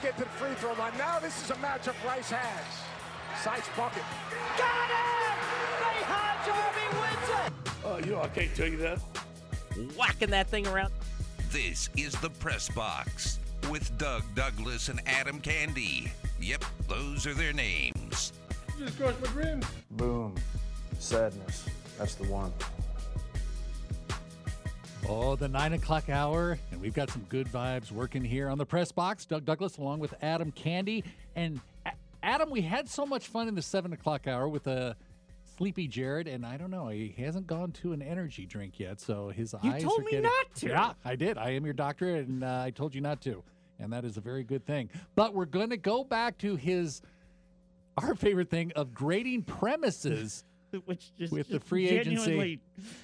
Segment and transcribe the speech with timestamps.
[0.00, 0.92] to get to the free throw line.
[0.96, 3.42] Now this is a matchup Rice has.
[3.42, 4.02] Sykes bucket.
[4.56, 5.30] Got it!
[6.06, 7.52] Harvey wins it!
[7.84, 8.98] Oh, you know, I can't tell you that.
[9.96, 10.92] Whacking that thing around.
[11.50, 13.38] This is the Press Box
[13.70, 16.12] with Doug Douglas and Adam Candy.
[16.40, 18.32] Yep, those are their names.
[18.78, 19.66] Just crushed my dreams.
[19.92, 20.34] Boom.
[20.98, 21.66] Sadness.
[21.98, 22.52] That's the one.
[25.08, 28.66] Oh, the nine o'clock hour, and we've got some good vibes working here on the
[28.66, 29.24] press box.
[29.26, 31.02] Doug Douglas, along with Adam Candy,
[31.34, 31.92] and A-
[32.22, 34.94] Adam, we had so much fun in the seven o'clock hour with a
[35.56, 39.30] sleepy Jared, and I don't know, he hasn't gone to an energy drink yet, so
[39.30, 40.22] his You eyes You told me getting.
[40.24, 40.68] not to.
[40.68, 41.38] Yeah, I did.
[41.38, 43.42] I am your doctor, and uh, I told you not to,
[43.80, 44.90] and that is a very good thing.
[45.16, 47.02] But we're going to go back to his
[47.98, 50.44] our favorite thing of grading premises.
[50.84, 52.60] Which just with the free agency,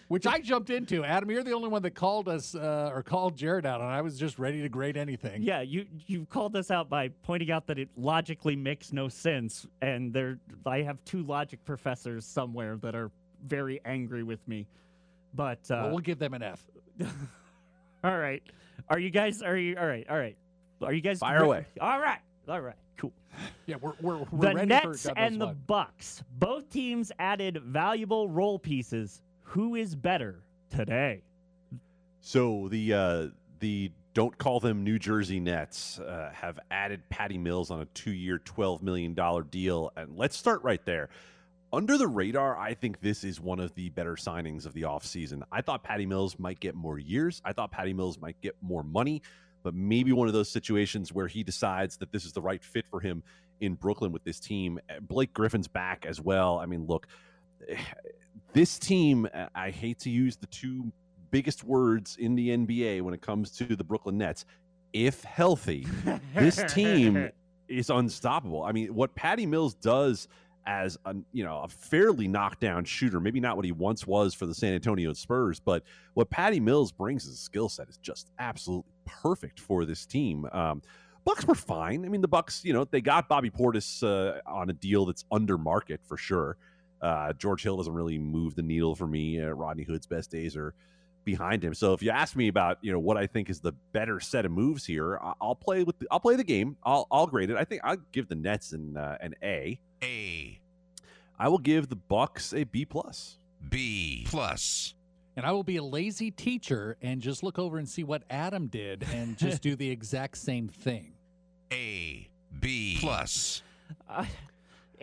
[0.09, 1.05] which I jumped into.
[1.05, 4.03] Adam, you're the only one that called us uh, or called Jared out, and I
[4.03, 5.43] was just ready to grade anything.
[5.43, 9.67] Yeah, you you called us out by pointing out that it logically makes no sense,
[9.83, 13.11] and there I have two logic professors somewhere that are
[13.45, 14.67] very angry with me.
[15.35, 16.65] But uh, Well, we'll give them an F.
[18.05, 18.43] all right,
[18.89, 19.43] are you guys?
[19.43, 20.07] Are you all right?
[20.09, 20.37] All right,
[20.83, 21.19] are you guys?
[21.19, 21.67] Fire away.
[21.81, 23.13] All right, all right, cool.
[23.67, 25.67] Yeah, we're we're, we're the ready Nets for and the what.
[25.67, 29.23] Bucks, both teams added valuable role pieces.
[29.43, 31.23] Who is better today?
[32.21, 33.27] So the uh,
[33.61, 38.39] the don't call them New Jersey Nets uh, have added Patty Mills on a two-year,
[38.39, 41.11] twelve million dollar deal, and let's start right there.
[41.73, 45.43] Under the radar, I think this is one of the better signings of the offseason.
[45.53, 47.43] I thought Patty Mills might get more years.
[47.45, 49.21] I thought Patty Mills might get more money,
[49.67, 52.87] but maybe one of those situations where he decides that this is the right fit
[52.89, 53.21] for him
[53.61, 54.79] in Brooklyn with this team.
[54.89, 56.61] Uh, Blake Griffin's back as well.
[56.61, 57.09] I mean, look,
[58.53, 60.93] this team, I hate to use the two
[61.33, 64.45] biggest words in the NBA when it comes to the Brooklyn Nets.
[64.93, 65.85] If healthy,
[66.37, 67.29] this team
[67.69, 68.63] is unstoppable.
[68.63, 70.29] I mean, what Patty Mills does
[70.65, 74.47] as a you know a fairly knockdown shooter, maybe not what he once was for
[74.47, 75.83] the San Antonio Spurs, but
[76.15, 80.47] what Patty Mills brings as a skill set is just absolutely perfect for this team.
[80.53, 80.83] Um,
[81.25, 82.05] Bucks were fine.
[82.05, 85.25] I mean, the Bucks, you know, they got Bobby Portis uh, on a deal that's
[85.33, 86.57] under market for sure.
[87.03, 89.41] Uh, George Hill doesn't really move the needle for me.
[89.41, 90.73] Uh, Rodney Hood's best days are
[91.25, 91.75] behind him.
[91.75, 94.45] So if you ask me about you know what I think is the better set
[94.45, 96.77] of moves here, I- I'll play with the, I'll play the game.
[96.85, 97.57] I'll I'll grade it.
[97.57, 99.81] I think I'll give the Nets an uh, an A.
[100.05, 100.61] A,
[101.39, 103.39] I will give the Bucks a B plus.
[103.69, 104.95] B plus.
[105.37, 108.69] And I will be a lazy teacher and just look over and see what Adam
[108.69, 111.13] did and just do the exact same thing.
[111.73, 112.29] A,
[112.61, 113.63] B plus.
[114.09, 114.25] Uh,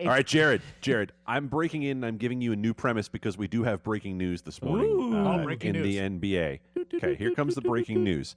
[0.00, 0.60] All right, Jared.
[0.80, 1.98] Jared, I'm breaking in.
[1.98, 4.86] and I'm giving you a new premise because we do have breaking news this morning
[4.90, 5.16] Ooh.
[5.16, 5.94] uh, Oh, breaking in news.
[5.94, 6.60] the NBA.
[6.96, 8.34] Okay, here comes the breaking news.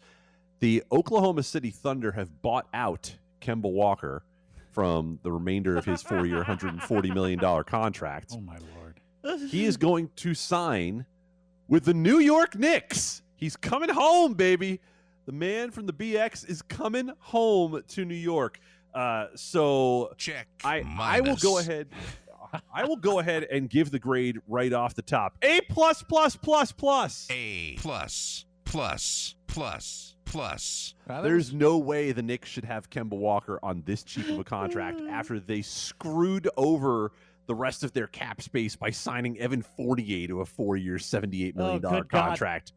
[0.60, 4.24] The Oklahoma City Thunder have bought out Kemba Walker
[4.72, 8.32] from the remainder of his four-year, 140 million dollar contract.
[8.36, 9.50] Oh my lord!
[9.50, 11.06] He is going to sign
[11.68, 13.22] with the New York Knicks.
[13.36, 14.80] He's coming home, baby.
[15.26, 18.60] The man from the BX is coming home to New York.
[18.94, 20.48] Uh, so Check.
[20.64, 21.90] I I will go ahead.
[22.74, 25.38] I will go ahead and give the grade right off the top.
[25.42, 27.28] A plus plus plus plus.
[27.30, 30.96] A plus, plus, plus, plus.
[31.08, 35.02] There's no way the Knicks should have Kemba Walker on this cheap of a contract
[35.10, 37.12] after they screwed over
[37.48, 41.62] the rest of their cap space by signing Evan Fournier to a four-year, seventy-eight oh,
[41.64, 42.28] million dollar Oh, good God.
[42.30, 42.74] contract.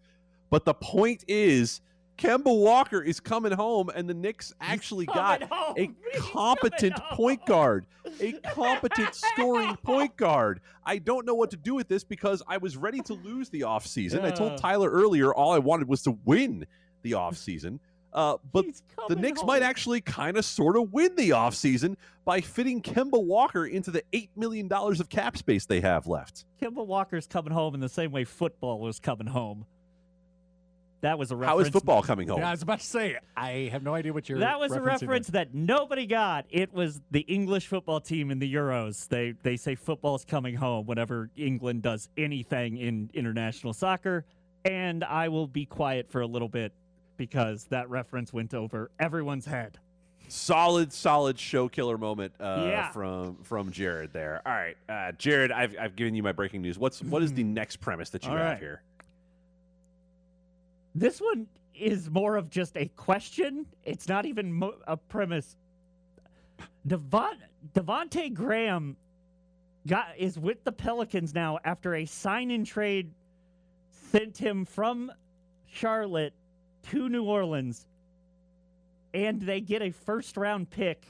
[0.48, 1.80] But the point is,
[2.18, 5.74] Kemba Walker is coming home, and the Knicks actually got home.
[5.78, 7.86] a competent point guard,
[8.20, 10.60] a competent scoring point guard.
[10.84, 13.62] I don't know what to do with this because I was ready to lose the
[13.62, 14.22] offseason.
[14.24, 14.56] I told uh.
[14.58, 16.66] Tyler earlier all I wanted was to win
[17.02, 17.78] the offseason.
[18.12, 22.40] Uh, but the coming Knicks might actually kind of sort of win the offseason by
[22.40, 26.44] fitting Kemba Walker into the $8 million of cap space they have left.
[26.60, 29.64] Kemba Walker's coming home in the same way football was coming home.
[31.02, 31.62] That was a reference.
[31.62, 32.40] How is football coming home?
[32.40, 34.40] Yeah, I was about to say I have no idea what you're.
[34.40, 36.44] That was a referencing reference that nobody got.
[36.50, 39.08] It was the English football team in the Euros.
[39.08, 44.26] They they say football's coming home whenever England does anything in international soccer.
[44.62, 46.74] And I will be quiet for a little bit
[47.20, 49.78] because that reference went over everyone's head.
[50.28, 52.90] solid, solid show killer moment uh, Yeah.
[52.92, 54.40] from from Jared there.
[54.46, 56.78] All right, uh, Jared, I've, I've given you my breaking news.
[56.78, 58.58] What's what is the next premise that you All have right.
[58.58, 58.82] here?
[60.94, 63.66] This one is more of just a question.
[63.84, 65.56] It's not even mo- a premise.
[66.86, 67.36] Devon
[67.74, 68.96] Devonte Graham
[69.86, 73.12] got is with the Pelicans now after a sign and trade
[74.10, 75.12] sent him from
[75.66, 76.32] Charlotte
[76.90, 77.86] to New Orleans.
[79.12, 81.02] and they get a first round pick.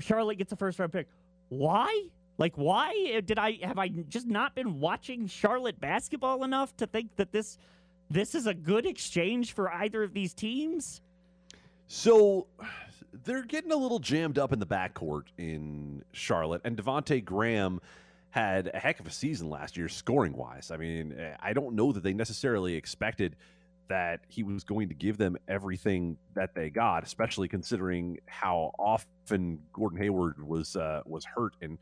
[0.00, 1.08] Charlotte gets a first round pick.
[1.48, 2.04] Why?
[2.38, 7.16] Like, why did I have I just not been watching Charlotte basketball enough to think
[7.16, 7.58] that this
[8.10, 11.00] this is a good exchange for either of these teams?
[11.88, 12.46] So
[13.24, 17.80] they're getting a little jammed up in the backcourt in Charlotte, and Devonte Graham
[18.30, 20.70] had a heck of a season last year, scoring wise.
[20.70, 23.34] I mean, I don't know that they necessarily expected
[23.88, 29.60] that he was going to give them everything that they got, especially considering how often
[29.72, 31.78] Gordon Hayward was uh, was hurt and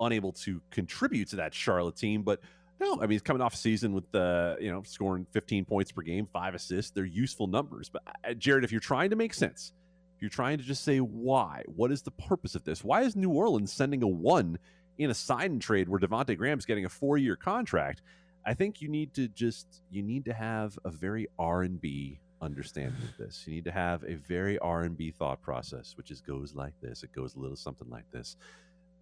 [0.00, 2.22] unable to contribute to that Charlotte team.
[2.22, 2.40] But
[2.80, 5.92] no, I mean he's coming off a season with uh, you know scoring 15 points
[5.92, 6.92] per game, five assists.
[6.92, 7.88] They're useful numbers.
[7.88, 9.72] But uh, Jared, if you're trying to make sense,
[10.16, 12.84] if you're trying to just say why, what is the purpose of this?
[12.84, 14.58] Why is New Orleans sending a one
[14.98, 18.02] in a sign and trade where Devonte Graham's getting a four year contract?
[18.48, 22.18] I think you need to just you need to have a very R and B
[22.40, 23.44] understanding of this.
[23.46, 26.72] You need to have a very R and B thought process, which is goes like
[26.80, 27.02] this.
[27.02, 28.36] It goes a little something like this.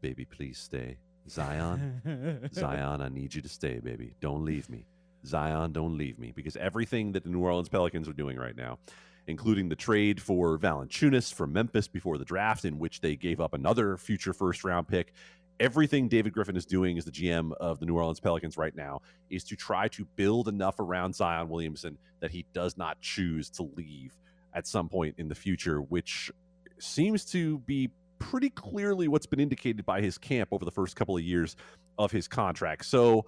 [0.00, 0.98] Baby, please stay.
[1.28, 4.14] Zion, Zion, I need you to stay, baby.
[4.20, 4.84] Don't leave me.
[5.24, 6.32] Zion, don't leave me.
[6.34, 8.80] Because everything that the New Orleans Pelicans are doing right now,
[9.28, 13.54] including the trade for Valanciunas from Memphis before the draft, in which they gave up
[13.54, 15.12] another future first round pick,
[15.60, 19.00] everything David Griffin is doing as the GM of the New Orleans Pelicans right now
[19.30, 23.70] is to try to build enough around Zion Williamson that he does not choose to
[23.76, 24.12] leave
[24.54, 26.30] at some point in the future, which
[26.78, 31.16] seems to be pretty clearly what's been indicated by his camp over the first couple
[31.16, 31.56] of years
[31.98, 32.84] of his contract.
[32.86, 33.26] So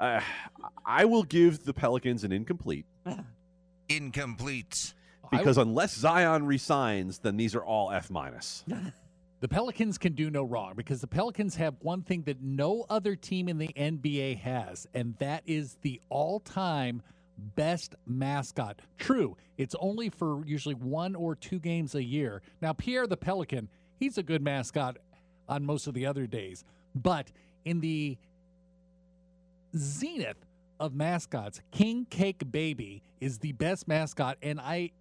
[0.00, 0.20] uh,
[0.84, 2.86] I will give the Pelicans an incomplete.
[3.88, 4.94] Incomplete.
[5.30, 8.64] Because unless Zion resigns, then these are all F minus.
[9.40, 13.14] The Pelicans can do no wrong because the Pelicans have one thing that no other
[13.14, 17.02] team in the NBA has, and that is the all time
[17.36, 18.80] best mascot.
[18.98, 22.42] True, it's only for usually one or two games a year.
[22.62, 24.96] Now, Pierre the Pelican, he's a good mascot
[25.48, 26.64] on most of the other days,
[26.94, 27.30] but
[27.64, 28.16] in the
[29.76, 30.46] zenith
[30.80, 34.92] of mascots, King Cake Baby is the best mascot, and I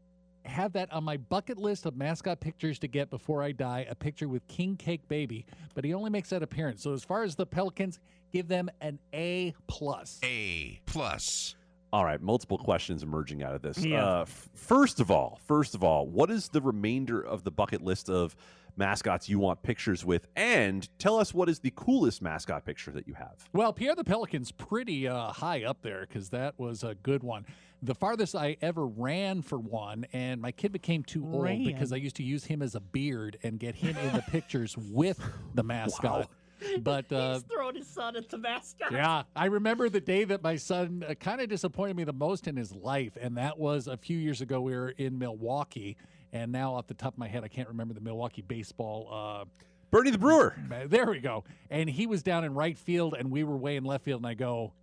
[0.46, 3.96] have that on my bucket list of mascot pictures to get before I die a
[3.96, 6.84] picture with King Cake Baby, but he only makes that appearance.
[6.84, 8.00] So as far as the Pelicans,
[8.32, 10.20] give them an A plus.
[10.24, 11.56] A plus.
[11.92, 13.78] All right, multiple questions emerging out of this.
[13.78, 14.04] Yeah.
[14.04, 17.84] Uh, f- first of all, first of all, what is the remainder of the bucket
[17.84, 18.36] list of
[18.76, 20.28] mascots you want pictures with?
[20.36, 23.48] And tell us what is the coolest mascot picture that you have.
[23.54, 27.46] Well, Pierre the Pelican's pretty uh, high up there because that was a good one.
[27.82, 31.58] The farthest I ever ran for one, and my kid became too Ran.
[31.58, 34.22] old because I used to use him as a beard and get him in the
[34.32, 35.20] pictures with
[35.54, 36.30] the mascot.
[36.80, 38.90] But uh, He's throwing his son at the mascot.
[38.94, 42.48] Yeah, I remember the day that my son uh, kind of disappointed me the most
[42.48, 44.62] in his life, and that was a few years ago.
[44.62, 45.98] We were in Milwaukee,
[46.34, 49.48] and now off the top of my head, I can't remember the Milwaukee baseball.
[49.94, 50.56] Bernie the Brewer.
[50.72, 51.44] Uh, there we go.
[51.70, 54.28] And he was down in right field, and we were way in left field, and
[54.28, 54.74] I go,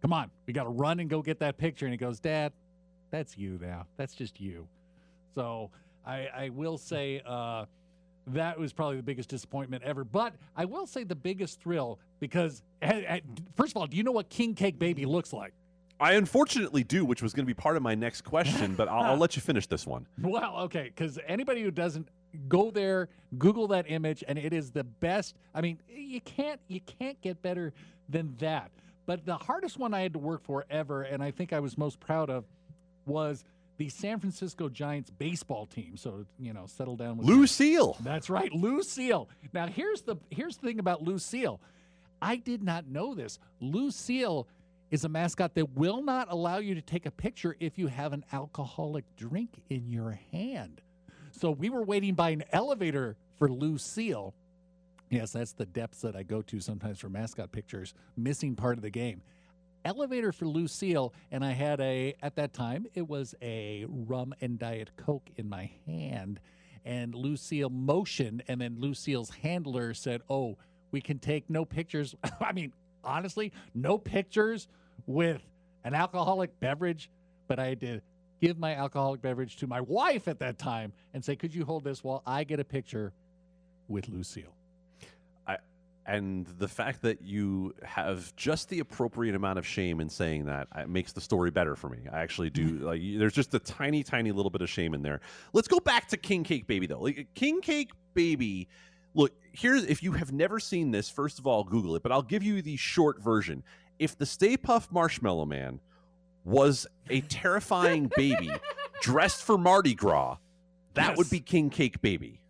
[0.00, 2.54] "Come on, we got to run and go get that picture." And he goes, "Dad,
[3.10, 3.86] that's you now.
[3.98, 4.66] That's just you."
[5.34, 5.70] So
[6.04, 7.22] I, I will say.
[7.24, 7.66] Uh,
[8.34, 10.04] that was probably the biggest disappointment ever.
[10.04, 13.20] But I will say the biggest thrill because, eh, eh,
[13.56, 15.54] first of all, do you know what King Cake Baby looks like?
[16.00, 19.02] I unfortunately do, which was going to be part of my next question, but I'll,
[19.02, 20.06] I'll let you finish this one.
[20.20, 22.08] Well, okay, because anybody who doesn't
[22.48, 25.34] go there, Google that image, and it is the best.
[25.54, 27.72] I mean, you can't you can't get better
[28.08, 28.70] than that.
[29.06, 31.78] But the hardest one I had to work for ever, and I think I was
[31.78, 32.44] most proud of,
[33.06, 33.42] was
[33.78, 35.96] the San Francisco Giants baseball team.
[35.96, 37.96] So you know, settle down with Lucille.
[38.00, 39.28] That's right, Lucille.
[39.52, 41.60] Now here's the here's the thing about Lucille.
[42.20, 43.38] I did not know this.
[43.60, 44.48] Lucille
[44.90, 48.12] is a mascot that will not allow you to take a picture if you have
[48.12, 50.80] an alcoholic drink in your hand.
[51.32, 54.34] So we were waiting by an elevator for Lucille.
[55.10, 57.94] Yes, that's the depths that I go to sometimes for mascot pictures.
[58.16, 59.22] Missing part of the game.
[59.84, 64.58] Elevator for Lucille, and I had a, at that time, it was a rum and
[64.58, 66.40] Diet Coke in my hand.
[66.84, 70.58] And Lucille motioned, and then Lucille's handler said, Oh,
[70.90, 72.14] we can take no pictures.
[72.40, 72.72] I mean,
[73.08, 74.68] honestly, no pictures
[75.06, 75.42] with
[75.84, 77.10] an alcoholic beverage,
[77.46, 78.00] but I to
[78.40, 81.84] give my alcoholic beverage to my wife at that time and say, Could you hold
[81.84, 83.12] this while I get a picture
[83.88, 84.54] with Lucille?
[86.08, 90.66] And the fact that you have just the appropriate amount of shame in saying that
[90.72, 91.98] uh, makes the story better for me.
[92.10, 92.64] I actually do.
[92.80, 95.20] like, there's just a tiny, tiny little bit of shame in there.
[95.52, 97.00] Let's go back to King Cake Baby though.
[97.00, 98.68] Like, King Cake Baby.
[99.14, 101.08] Look, here's if you have never seen this.
[101.10, 102.02] First of all, Google it.
[102.02, 103.62] But I'll give you the short version.
[103.98, 105.80] If the Stay Puft Marshmallow Man
[106.44, 108.50] was a terrifying baby
[109.02, 110.36] dressed for Mardi Gras,
[110.94, 112.40] That would be king cake baby.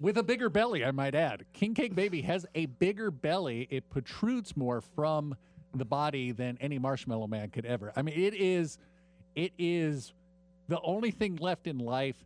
[0.00, 1.44] with a bigger belly, I might add.
[1.52, 3.66] King Cake Baby has a bigger belly.
[3.70, 5.34] It protrudes more from
[5.74, 7.92] the body than any Marshmallow Man could ever.
[7.96, 8.78] I mean, it is,
[9.34, 10.12] it is
[10.68, 12.16] the only thing left in life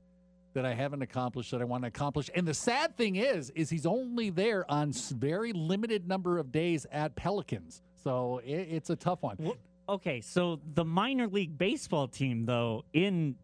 [0.53, 2.29] that I haven't accomplished that I want to accomplish.
[2.35, 6.87] And the sad thing is, is he's only there on very limited number of days
[6.91, 7.83] at Pelicans.
[8.03, 9.37] So it, it's a tough one.
[9.45, 9.51] Wh-
[9.89, 13.35] Okay, so the minor league baseball team, though, in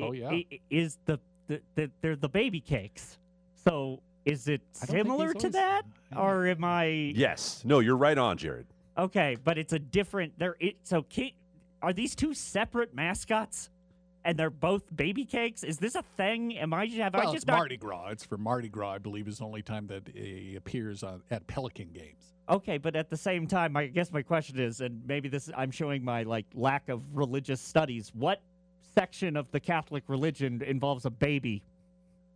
[0.00, 0.40] Oh, yeah.
[0.70, 3.18] is the, the, the they're the baby cakes.
[3.64, 5.82] So is it I don't think similar to always- that,
[6.16, 6.84] or am I
[7.14, 7.62] Yes.
[7.66, 8.66] No, you're right on, Jared.
[8.96, 9.36] okay?
[9.44, 10.38] But it's a different.
[10.38, 10.76] They're it.
[10.84, 11.32] So King,
[11.82, 13.68] are these two separate mascots?
[14.26, 15.62] And they're both baby cakes.
[15.62, 16.58] Is this a thing?
[16.58, 18.08] Am I have Well, I it's just not Mardi Gras.
[18.08, 21.46] It's for Mardi Gras, I believe, is the only time that he appears on, at
[21.46, 22.34] Pelican games.
[22.48, 25.70] Okay, but at the same time, I guess my question is, and maybe this I'm
[25.70, 28.10] showing my like lack of religious studies.
[28.14, 28.42] What
[28.96, 31.62] section of the Catholic religion involves a baby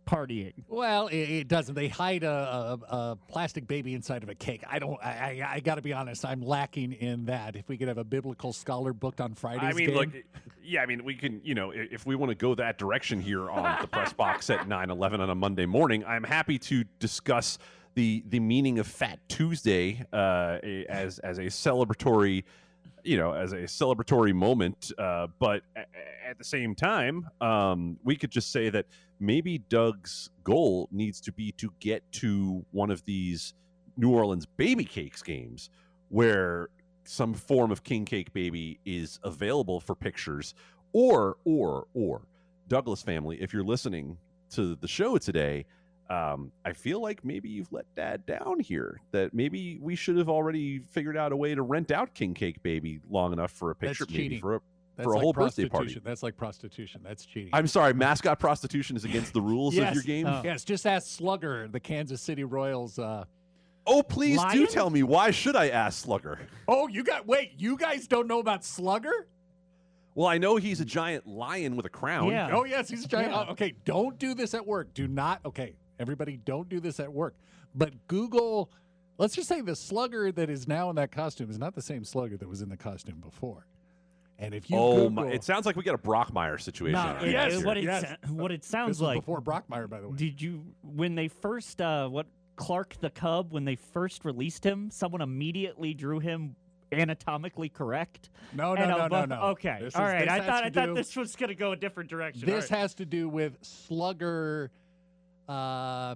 [0.05, 0.53] partying?
[0.67, 1.75] Well, it, it doesn't.
[1.75, 4.63] They hide a, a, a plastic baby inside of a cake.
[4.69, 4.97] I don't.
[5.03, 6.25] I, I, I got to be honest.
[6.25, 7.55] I'm lacking in that.
[7.55, 10.09] If we could have a biblical scholar booked on Fridays, I mean, game, look,
[10.63, 13.49] yeah, I mean, we can, you know, if we want to go that direction here
[13.49, 17.57] on the press box at 9 11 on a Monday morning, I'm happy to discuss
[17.93, 22.43] the the meaning of Fat Tuesday uh, as as a celebratory,
[23.03, 24.91] you know, as a celebratory moment.
[24.97, 28.85] Uh, but a- a- at the same time, um, we could just say that
[29.21, 33.53] maybe Doug's goal needs to be to get to one of these
[33.95, 35.69] New Orleans baby cakes games
[36.09, 36.69] where
[37.03, 40.53] some form of king cake baby is available for pictures
[40.93, 42.21] or or or
[42.67, 44.17] douglas family if you're listening
[44.49, 45.65] to the show today
[46.09, 50.29] um, i feel like maybe you've let dad down here that maybe we should have
[50.29, 53.75] already figured out a way to rent out king cake baby long enough for a
[53.79, 54.39] That's picture maybe cheating.
[54.41, 54.61] for a
[54.95, 55.69] that's for a like whole birthday party.
[55.69, 56.01] prostitution.
[56.03, 57.01] That's like prostitution.
[57.03, 57.49] That's cheating.
[57.53, 59.89] i'm sorry mascot prostitution is against the rules yes.
[59.89, 60.41] of your game Oh.
[60.43, 62.99] Yes, just ask Slugger, the Kansas City Royals.
[62.99, 63.25] Uh,
[63.87, 67.53] oh please do tell me why should i ask slugger oh, you got wait.
[67.57, 69.27] You guys don't know about Slugger?
[70.13, 72.49] well i know he's a giant lion with a crown Yeah.
[72.51, 73.31] Oh yes, he's a giant.
[73.31, 73.45] Yeah.
[73.47, 74.93] oh, okay, don't do this at work.
[74.93, 75.41] Do not.
[75.45, 77.35] Okay, everybody, don't do this at work.
[77.75, 78.69] But Google.
[79.17, 82.03] Let's just say the slugger that is now in that costume is not the same
[82.03, 83.67] slugger that was in the costume before.
[84.41, 86.99] And if you oh Google, my it sounds like we got a brockmeyer situation No,
[86.99, 87.31] out it- here.
[87.31, 88.09] Yes, what it yes.
[88.09, 89.19] sa- what it sounds was like.
[89.19, 90.15] before Brockmeyer, by the way.
[90.17, 94.89] Did you when they first uh what Clark the Cub when they first released him,
[94.91, 96.55] someone immediately drew him
[96.91, 98.31] anatomically correct?
[98.53, 99.41] no, no, no, no, above- no.
[99.51, 100.27] Okay, This all is- right.
[100.27, 102.41] I thought to I thought this was gonna go a different direction.
[102.47, 102.81] This All right.
[102.81, 104.71] has to do with Slugger
[105.47, 106.15] uh,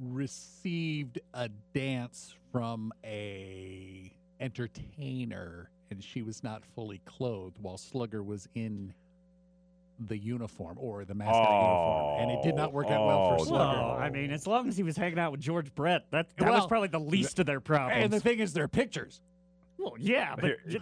[0.00, 8.48] received a dance from a entertainer, and she was not fully clothed while Slugger was
[8.54, 8.94] in
[10.08, 13.46] the uniform or the mascot uniform, and it did not work out well Oh, for
[13.46, 13.78] Slugger.
[13.80, 16.50] Well, I mean, as long as he was hanging out with George Brett, that that
[16.50, 18.02] was probably the least of their problems.
[18.04, 19.20] And the thing is, they're pictures.
[19.78, 20.80] well, yeah, but Here- ju-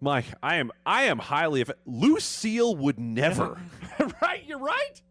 [0.00, 3.60] Mike, I am I am highly of Lucille would never.
[4.22, 4.44] right?
[4.46, 5.02] You're right.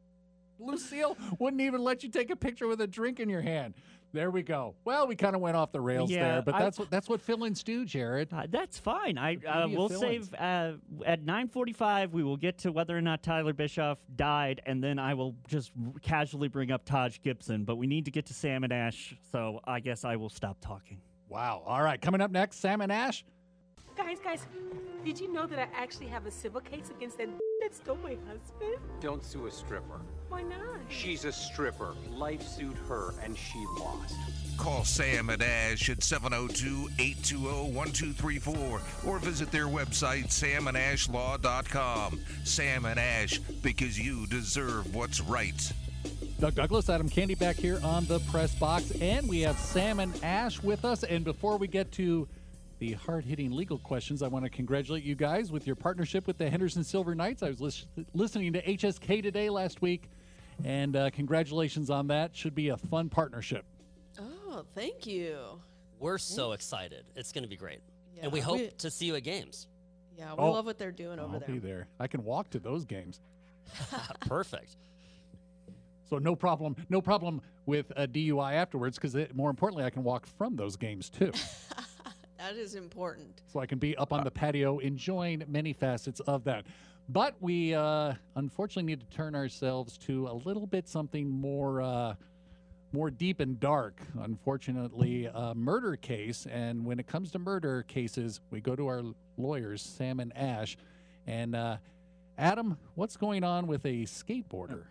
[0.60, 3.74] Lucille wouldn't even let you take a picture with a drink in your hand.
[4.14, 4.76] There we go.
[4.86, 7.10] Well, we kind of went off the rails Yeah, there, but I- that's what that's
[7.10, 8.34] what fill-ins do, Jared.
[8.34, 9.18] Uh, that's fine.
[9.18, 10.74] I What uh, do you will save uh,
[11.06, 12.12] at 9:45.
[12.12, 15.72] We will get to whether or not Tyler Bischoff died, and then I will just
[16.02, 17.64] casually bring up Taj Gibson.
[17.66, 20.58] But we need to get to Sam and Ash, so I guess I will stop
[20.62, 21.02] talking.
[21.30, 21.64] Wow.
[21.66, 23.26] All right, coming up next, Sam and Ash.
[23.98, 24.48] Guys, guys,
[25.04, 27.28] did you know that I actually have a civil case against that
[27.62, 28.78] that stole my husband?
[29.02, 30.00] Don't sue a stripper.
[30.30, 30.80] Why not?
[30.90, 31.94] She's a stripper.
[32.10, 34.16] Life sued her, and she lost.
[34.58, 42.20] Call Sam and Ash at 702 820 1234 or visit their website, samandashlaw.com.
[42.44, 45.72] Sam and Ash, because you deserve what's right.
[46.40, 50.14] Doug Douglas, Adam Candy back here on the press box, and we have Sam and
[50.24, 51.04] Ash with us.
[51.04, 52.28] And before we get to
[52.80, 56.50] the hard-hitting legal questions, I want to congratulate you guys with your partnership with the
[56.50, 57.42] Henderson Silver Knights.
[57.42, 60.10] I was lis- listening to HSK today last week,
[60.64, 62.36] and uh, congratulations on that.
[62.36, 63.66] Should be a fun partnership.
[64.20, 65.38] Oh, thank you.
[66.00, 67.06] We're so excited.
[67.16, 67.80] It's going to be great.
[68.22, 69.68] and we hope we- to see you at games.
[70.18, 71.48] Yeah, we Oh, love what they're doing over I'll there.
[71.50, 71.88] be there.
[72.00, 73.20] I can walk to those games.
[74.22, 74.76] Perfect.
[76.10, 78.98] So no problem, no problem with a DUI afterwards.
[78.98, 81.32] Because more importantly, I can walk from those games too.
[82.40, 83.42] That is important.
[83.52, 86.66] so I can be up on the patio enjoying many facets of that.
[87.10, 91.82] But we uh, unfortunately need to turn ourselves to a little bit something more.
[91.82, 92.16] Uh,
[92.94, 96.48] more deep and dark, unfortunately, a murder case.
[96.50, 99.04] And when it comes to murder cases, we go to our
[99.38, 100.78] lawyers, Sam and Ash.
[101.28, 101.78] And uh,
[102.38, 104.86] Adam, what's going on with a skateboarder?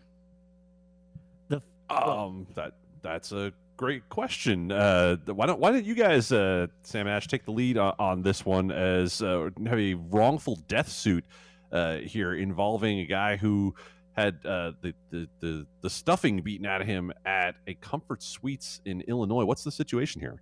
[1.49, 4.73] The Um, that that's a great question.
[4.73, 8.23] Uh, why don't why don't you guys, uh, Sam Ash, take the lead on, on
[8.23, 11.25] this one as uh, have a wrongful death suit
[11.73, 13.75] uh, here involving a guy who
[14.17, 18.81] had uh, the, the the the stuffing beaten out of him at a Comfort Suites
[18.85, 19.45] in Illinois.
[19.45, 20.41] What's the situation here?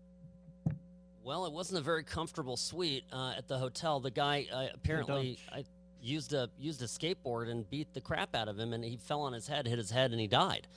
[1.25, 3.99] Well, it wasn't a very comfortable suite uh, at the hotel.
[3.99, 5.65] The guy uh, apparently I
[6.01, 9.23] used a used a skateboard and beat the crap out of him, and he fell
[9.23, 10.69] on his head, hit his head, and he died.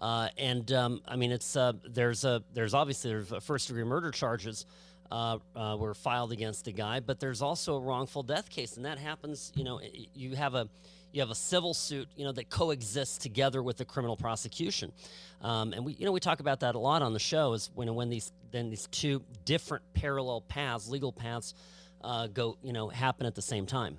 [0.00, 3.84] Uh, and um, I mean, it's uh, there's a there's obviously there's a first degree
[3.84, 4.66] murder charges
[5.10, 8.84] uh, uh, were filed against the guy, but there's also a wrongful death case, and
[8.84, 9.52] that happens.
[9.54, 9.80] You know,
[10.14, 10.68] you have a
[11.12, 14.92] you have a civil suit, you know, that coexists together with the criminal prosecution,
[15.42, 17.70] um, and we you know we talk about that a lot on the show is
[17.74, 21.54] when when these then these two different parallel paths, legal paths,
[22.02, 23.98] uh, go you know happen at the same time.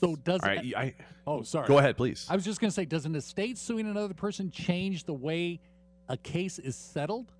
[0.00, 0.94] So does All right, it- I-
[1.26, 1.66] oh sorry.
[1.68, 2.26] Go ahead, please.
[2.28, 5.60] I was just going to say, does an estate suing another person change the way
[6.08, 7.32] a case is settled?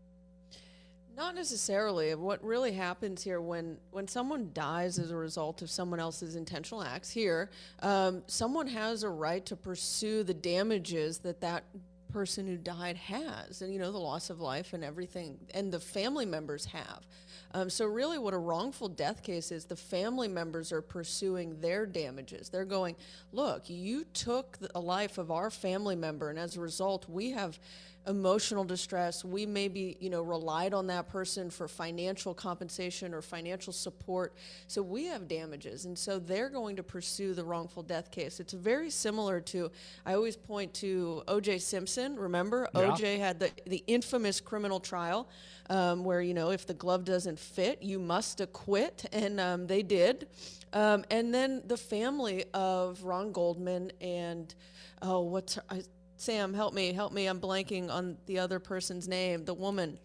[1.18, 2.14] Not necessarily.
[2.14, 6.80] What really happens here when when someone dies as a result of someone else's intentional
[6.80, 7.50] acts here,
[7.82, 11.64] um, someone has a right to pursue the damages that that
[12.12, 15.80] person who died has, and you know the loss of life and everything, and the
[15.80, 17.04] family members have.
[17.52, 21.84] Um, so really, what a wrongful death case is, the family members are pursuing their
[21.86, 22.48] damages.
[22.48, 22.94] They're going,
[23.32, 27.30] look, you took the- a life of our family member, and as a result, we
[27.32, 27.58] have
[28.06, 29.24] emotional distress.
[29.24, 34.34] We maybe, you know, relied on that person for financial compensation or financial support.
[34.66, 35.84] So we have damages.
[35.84, 38.40] And so they're going to pursue the wrongful death case.
[38.40, 39.70] It's very similar to,
[40.06, 41.58] I always point to O.J.
[41.58, 42.16] Simpson.
[42.16, 42.92] Remember, Yeah.
[42.92, 43.18] O.J.
[43.18, 45.28] had the, the infamous criminal trial
[45.68, 49.04] um, where, you know, if the glove doesn't fit, you must acquit.
[49.12, 50.28] And um, they did.
[50.72, 54.54] Um, and then the family of Ron Goldman and,
[55.02, 55.82] oh, what's her, I,
[56.18, 57.26] Sam, help me, help me.
[57.26, 59.44] I'm blanking on the other person's name.
[59.44, 59.98] The woman,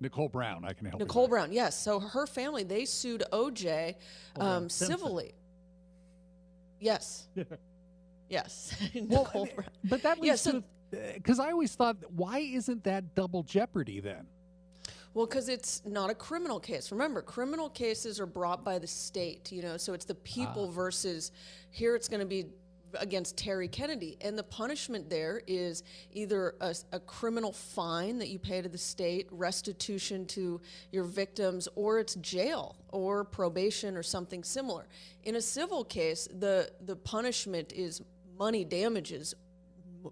[0.00, 1.00] Nicole Brown, I can help.
[1.00, 1.52] you Nicole Brown.
[1.52, 1.76] Yes.
[1.78, 3.96] So her family, they sued OJ
[4.38, 4.86] um, Simpson.
[4.86, 5.34] civilly.
[6.78, 7.26] Yes.
[8.30, 8.76] yes.
[8.94, 9.68] Well, Nicole Brown.
[9.84, 10.64] But that Yeah, so- to
[11.14, 14.24] because I always thought, why isn't that double jeopardy then?
[15.14, 16.92] Well, because it's not a criminal case.
[16.92, 21.32] Remember, criminal cases are brought by the state, you know, so it's the people versus
[21.70, 22.46] here it's going to be
[23.00, 24.16] against Terry Kennedy.
[24.20, 25.82] And the punishment there is
[26.12, 30.60] either a, a criminal fine that you pay to the state, restitution to
[30.92, 34.86] your victims, or it's jail or probation or something similar.
[35.24, 38.02] In a civil case, the, the punishment is
[38.38, 39.34] money damages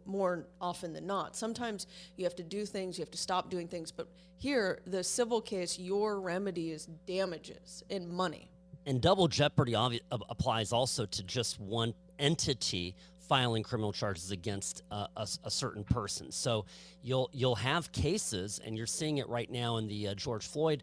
[0.06, 1.36] more often than not.
[1.36, 5.02] Sometimes you have to do things, you have to stop doing things, but here, the
[5.04, 8.50] civil case, your remedy is damages and money.
[8.86, 12.94] And double jeopardy obvi- applies also to just one entity
[13.28, 16.30] filing criminal charges against a, a certain person.
[16.30, 16.66] So
[17.02, 20.82] you'll you'll have cases, and you're seeing it right now in the uh, George Floyd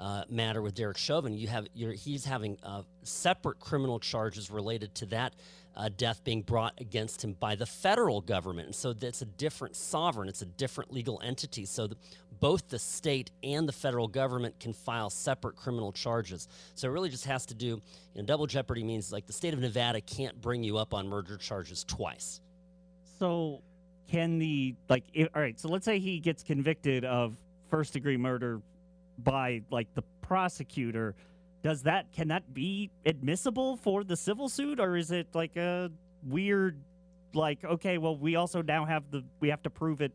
[0.00, 1.36] uh, matter with Derek Chauvin.
[1.36, 5.34] You have he's having uh, separate criminal charges related to that
[5.76, 9.76] uh, death being brought against him by the federal government, and so that's a different
[9.76, 10.28] sovereign.
[10.28, 11.64] It's a different legal entity.
[11.64, 11.96] So the,
[12.42, 16.48] both the state and the federal government can file separate criminal charges.
[16.74, 17.66] So it really just has to do.
[17.66, 17.80] You
[18.16, 21.36] know, double jeopardy means like the state of Nevada can't bring you up on murder
[21.36, 22.40] charges twice.
[23.20, 23.62] So,
[24.10, 25.04] can the like?
[25.14, 25.58] If, all right.
[25.58, 27.36] So let's say he gets convicted of
[27.70, 28.60] first degree murder
[29.22, 31.14] by like the prosecutor.
[31.62, 35.92] Does that can that be admissible for the civil suit, or is it like a
[36.26, 36.76] weird,
[37.34, 40.10] like okay, well we also now have the we have to prove it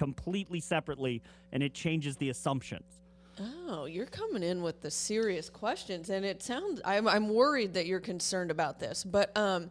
[0.00, 1.20] completely separately,
[1.52, 3.00] and it changes the assumptions.
[3.38, 6.80] Oh, you're coming in with the serious questions, and it sounds.
[6.86, 9.68] I'm, I'm worried that you're concerned about this, but um,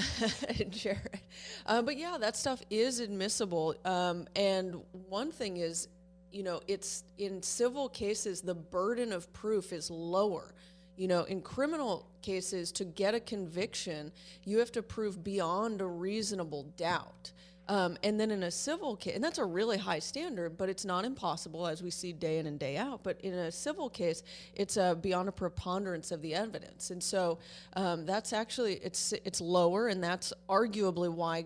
[0.70, 1.20] Jared.
[1.66, 3.74] Uh, but yeah, that stuff is admissible.
[3.84, 4.76] Um, and
[5.06, 5.88] one thing is,
[6.32, 10.54] you know, it's in civil cases the burden of proof is lower.
[10.96, 14.12] You know, in criminal cases, to get a conviction,
[14.44, 17.32] you have to prove beyond a reasonable doubt.
[17.68, 20.86] Um, and then in a civil case, and that's a really high standard, but it's
[20.86, 23.02] not impossible as we see day in and day out.
[23.02, 24.22] But in a civil case,
[24.54, 27.38] it's uh, beyond a preponderance of the evidence, and so
[27.74, 31.44] um, that's actually it's it's lower, and that's arguably why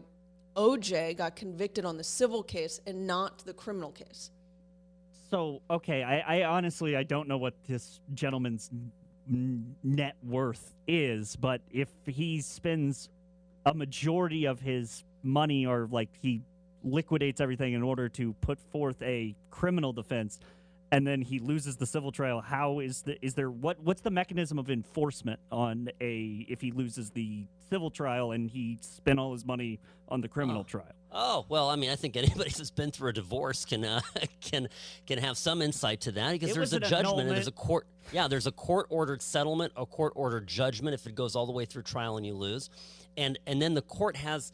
[0.55, 4.31] OJ got convicted on the civil case and not the criminal case.
[5.29, 8.71] So okay, I, I honestly I don't know what this gentleman's
[9.27, 13.09] net worth is, but if he spends
[13.67, 16.43] a majority of his money or like he
[16.85, 20.41] liquidates everything in order to put forth a criminal defense
[20.91, 24.11] and then he loses the civil trial how is the is there what what's the
[24.11, 29.33] mechanism of enforcement on a if he loses the civil trial and he spent all
[29.33, 30.93] his money on the criminal trial.
[31.11, 34.03] Oh well, I mean, I think anybody who's been through a divorce can uh,
[34.43, 34.69] can
[35.07, 37.53] can have some insight to that because It there's a an judgment and there's a
[37.53, 37.87] court.
[38.13, 41.53] Yeah, there's a court ordered settlement, a court ordered judgment if it goes all the
[41.53, 42.69] way through trial and you lose,
[43.17, 44.53] and and then the court has,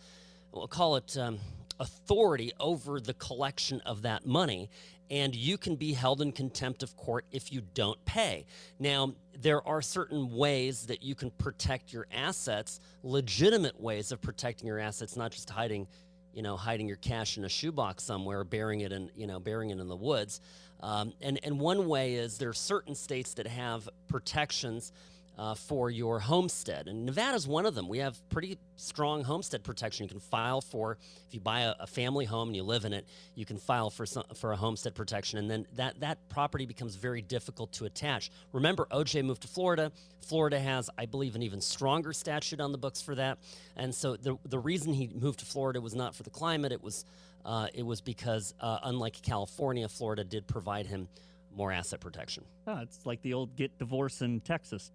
[0.52, 1.38] we'll call it um,
[1.80, 4.70] authority over the collection of that money.
[5.10, 8.44] And you can be held in contempt of court if you don't pay.
[8.78, 14.66] Now, there are certain ways that you can protect your assets, legitimate ways of protecting
[14.66, 15.86] your assets, not just hiding
[16.34, 19.70] you know, hiding your cash in a shoebox somewhere, burying it in, you know, burying
[19.70, 20.40] it in the woods.
[20.80, 24.92] Um, and and one way is there are certain states that have protections
[25.38, 27.88] uh, for your homestead, and Nevada's one of them.
[27.88, 30.04] We have pretty strong homestead protection.
[30.04, 32.92] You can file for if you buy a, a family home and you live in
[32.92, 36.66] it, you can file for some, for a homestead protection, and then that that property
[36.66, 38.30] becomes very difficult to attach.
[38.52, 39.92] Remember, OJ moved to Florida.
[40.20, 43.38] Florida has, I believe, an even stronger statute on the books for that,
[43.76, 46.72] and so the the reason he moved to Florida was not for the climate.
[46.72, 47.04] It was
[47.44, 51.08] uh, it was because uh, unlike California, Florida did provide him
[51.54, 52.44] more asset protection.
[52.66, 54.90] Oh, it's like the old get divorced in Texas.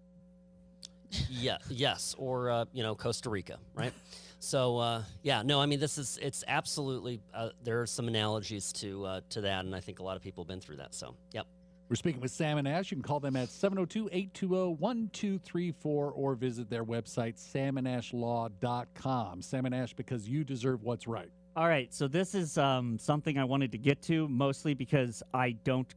[1.30, 3.94] Yeah, yes, or uh, you know Costa Rica, right?
[4.40, 8.72] So uh, yeah, no, I mean this is it's absolutely uh, there are some analogies
[8.74, 10.94] to uh, to that, and I think a lot of people have been through that.
[10.94, 11.48] So yep.
[11.90, 12.90] We're speaking with Sam and Ash.
[12.90, 19.42] You can call them at 702 820 1234 or visit their website, samandashlaw.com.
[19.42, 21.30] Sam and Ash, because you deserve what's right.
[21.56, 25.52] All right, so this is um, something I wanted to get to mostly because I
[25.64, 25.94] don't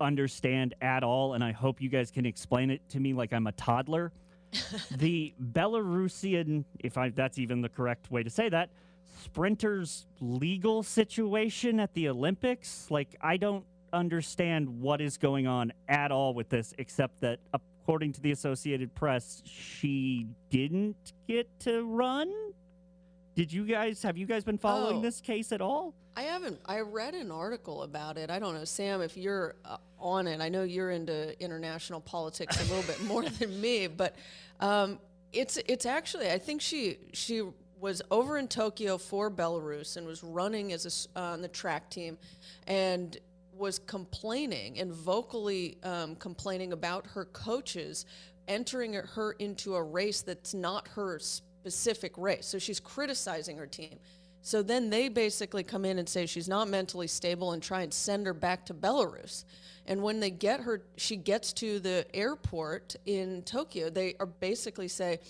[0.00, 3.46] understand at all, and I hope you guys can explain it to me like I'm
[3.46, 4.10] a toddler.
[4.90, 8.70] the Belarusian, if I, that's even the correct way to say that,
[9.24, 12.90] sprinters' legal situation at the Olympics.
[12.90, 18.12] Like, I don't understand what is going on at all with this, except that according
[18.12, 22.32] to the Associated Press, she didn't get to run.
[23.38, 25.00] Did you guys have you guys been following Oh.
[25.00, 25.94] this case at all?
[26.16, 26.58] I haven't.
[26.66, 28.30] I read an article about it.
[28.30, 30.40] I don't know, Sam, if you're uh, on it.
[30.40, 34.16] I know you're into international politics a little bit more than me, but
[34.58, 34.98] um,
[35.32, 36.28] it's it's actually.
[36.32, 37.44] I think she she
[37.78, 41.90] was over in Tokyo for Belarus and was running as a uh, on the track
[41.90, 42.18] team,
[42.66, 43.18] and
[43.56, 48.04] was complaining and vocally um, complaining about her coaches
[48.48, 51.20] entering her into a race that's not her
[51.70, 52.46] specific race.
[52.46, 53.98] So she's criticizing her team.
[54.40, 57.92] So then they basically come in and say she's not mentally stable and try and
[57.92, 59.44] send her back to Belarus.
[59.86, 64.88] And when they get her, she gets to the airport in Tokyo, they are basically
[64.88, 65.20] say,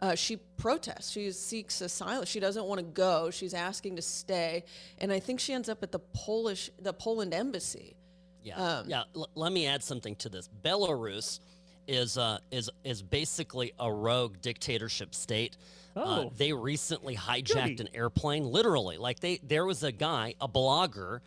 [0.00, 1.10] uh, she protests.
[1.10, 2.24] She seeks asylum.
[2.24, 3.30] She doesn't want to go.
[3.30, 4.64] She's asking to stay,
[4.98, 7.94] and I think she ends up at the Polish, the Poland embassy.
[8.42, 9.02] Yeah, Um, yeah.
[9.14, 10.48] L- let me add something to this.
[10.64, 11.40] Belarus
[11.86, 15.58] is uh, is is basically a rogue dictatorship state.
[15.96, 16.32] Uh, Oh.
[16.36, 17.80] they recently hijacked Goody.
[17.80, 18.96] an airplane, literally.
[18.96, 21.20] Like they, there was a guy, a blogger,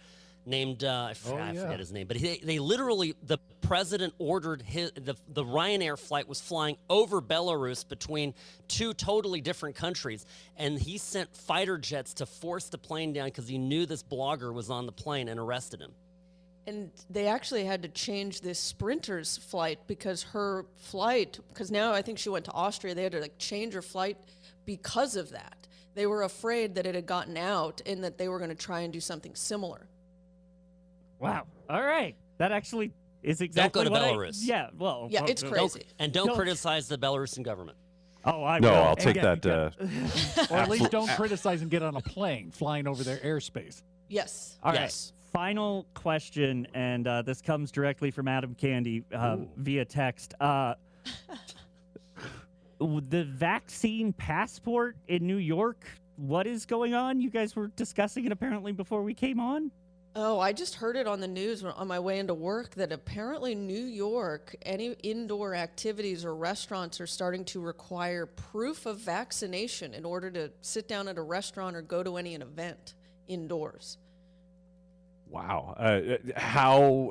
[0.45, 1.61] named uh, I, forgot, I yeah.
[1.61, 6.27] forget his name, but he, they literally the president ordered his the the Ryanair flight
[6.27, 8.33] was flying over Belarus between
[8.67, 10.25] two totally different countries,
[10.57, 14.53] and he sent fighter jets to force the plane down because he knew this blogger
[14.53, 15.91] was on the plane and arrested him.
[16.67, 22.01] And they actually had to change this sprinter's flight because her flight, because now I
[22.01, 24.17] think she went to Austria, they had to like change her flight
[24.65, 25.67] because of that.
[25.95, 28.81] They were afraid that it had gotten out and that they were going to try
[28.81, 29.87] and do something similar.
[31.19, 31.45] Wow.
[31.69, 32.15] All right.
[32.39, 33.83] That actually is exactly.
[33.83, 34.39] Don't exactly go to what I- Belarus.
[34.41, 34.69] yeah.
[34.77, 35.07] Well.
[35.11, 35.83] Yeah, well, it's uh, crazy.
[35.99, 36.35] And don't No.
[36.35, 37.77] criticize the Belarusian government.
[38.25, 38.77] Oh, I No, will.
[38.77, 39.45] I'll take get- that.
[39.45, 39.69] Uh,
[40.53, 43.83] Or at least don't criticize and get on a plane flying over their airspace.
[44.09, 44.57] Yes.
[44.63, 44.81] All right.
[44.81, 45.13] Yes.
[45.31, 50.33] Final question, and uh, this comes directly from Adam Candy uh, via text.
[52.81, 55.85] Uh, the vaccine passport in New York.
[56.15, 57.21] What is going on?
[57.21, 59.71] You guys were discussing it apparently before we came on.
[60.15, 63.55] Oh, I just heard it on the news on my way into work that apparently
[63.55, 70.05] New York, any indoor activities or restaurants are starting to require proof of vaccination in
[70.05, 72.93] order to sit down at a restaurant or go to any an event
[73.27, 73.97] indoors.
[75.27, 75.73] Wow.
[75.79, 77.09] Uh, how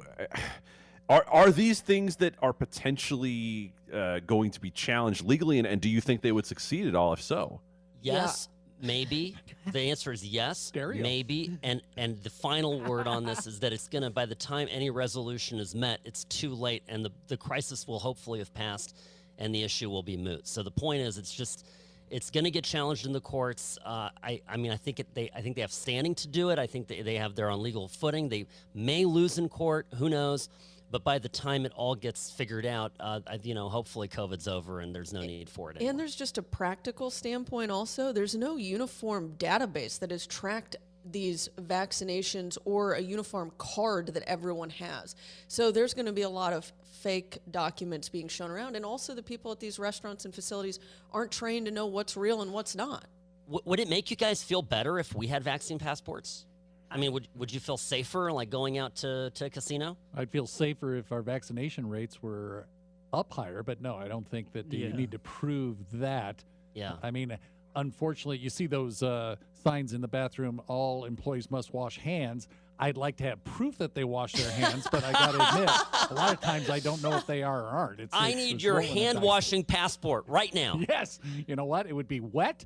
[1.13, 5.81] are are these things that are potentially uh, going to be challenged legally, and, and
[5.81, 7.13] do you think they would succeed at all?
[7.13, 7.61] If so,
[8.01, 8.49] Yes,
[8.81, 9.37] maybe.
[9.71, 11.03] The answer is yes, Stereo.
[11.03, 11.59] maybe.
[11.63, 14.91] And and the final word on this is that it's gonna by the time any
[14.91, 18.97] resolution is met, it's too late, and the the crisis will hopefully have passed,
[19.39, 20.49] and the issue will be moot.
[20.49, 21.67] So the point is, it's just.
[22.11, 23.79] It's going to get challenged in the courts.
[23.83, 26.51] Uh, I, I mean, I think it, they, I think they have standing to do
[26.51, 26.59] it.
[26.59, 28.29] I think they, they have their on legal footing.
[28.29, 28.45] They
[28.75, 29.87] may lose in court.
[29.95, 30.51] Who knows?
[30.93, 34.81] But by the time it all gets figured out, uh, you know, hopefully COVID's over
[34.81, 35.91] and there's no need for it anymore.
[35.91, 38.13] And there's just a practical standpoint also.
[38.13, 40.77] There's no uniform database that has tracked
[41.11, 45.17] these vaccinations or a uniform card that everyone has.
[45.49, 48.77] So there's going to be a lot of fake documents being shown around.
[48.77, 50.79] And also, the people at these restaurants and facilities
[51.11, 53.07] aren't trained to know what's real and what's not.
[53.47, 56.45] W- would it make you guys feel better if we had vaccine passports?
[56.93, 59.97] I mean, would, would you feel safer like going out to, to a casino?
[60.15, 62.67] I'd feel safer if our vaccination rates were
[63.13, 66.45] up higher, but no, I don't think that you need to prove that.
[66.75, 66.95] Yeah.
[67.03, 67.37] I mean,
[67.77, 72.49] unfortunately, you see those uh, signs in the bathroom all employees must wash hands.
[72.79, 75.71] I'd like to have proof that they wash their hands, but I got to admit,
[76.11, 78.01] a lot of times I don't know if they are or aren't.
[78.01, 80.81] It's, I it's need your hand washing passport right now.
[80.89, 81.21] Yes.
[81.47, 81.87] You know what?
[81.87, 82.65] It would be wet,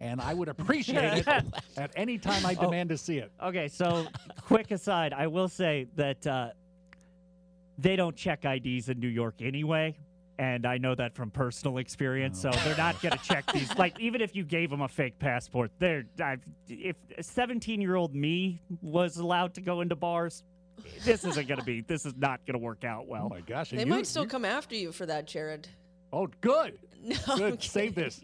[0.00, 1.44] and I would appreciate it
[1.76, 2.64] at any time I Oh.
[2.64, 3.30] demand to see it.
[3.42, 4.06] Okay, so
[4.42, 6.50] quick aside, I will say that uh,
[7.78, 9.96] they don't check IDs in New York anyway.
[10.36, 13.70] And I know that from personal experience, so they're not going to check these.
[13.78, 17.94] Like, even if you gave them a fake passport, they're I've, if a 17 year
[17.94, 20.42] old me was allowed to go into bars,
[21.04, 21.82] this isn't going to be.
[21.82, 23.26] This is not going to work out well.
[23.26, 23.70] Oh my gosh!
[23.70, 25.68] They might still come after you for that, Jared.
[26.12, 26.80] Oh, good.
[27.04, 27.42] No, Good.
[27.52, 28.20] I'm Save this.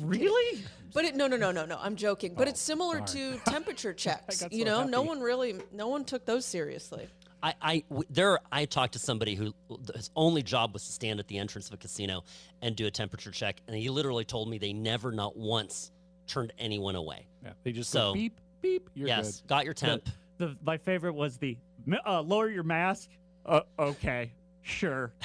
[0.00, 0.62] Really?
[0.94, 1.78] But it, no, no, no, no, no.
[1.80, 2.34] I'm joking.
[2.34, 3.06] But Oh, it's similar darn.
[3.08, 4.44] to temperature checks.
[4.50, 7.08] You so know, no one really, no one took those seriously.
[7.42, 9.52] I, I w- there I talked to somebody who
[9.94, 12.24] his only job was to stand at the entrance of a casino
[12.62, 15.90] and do a temperature check, and he literally told me they never, not once,
[16.26, 17.26] turned anyone away.
[17.44, 18.88] Yeah, they just so go beep beep.
[18.94, 19.48] You're yes, good.
[19.48, 20.08] got your temp.
[20.38, 21.58] The, the my favorite was the
[22.06, 23.10] uh, lower your mask.
[23.44, 25.12] Uh, okay, sure.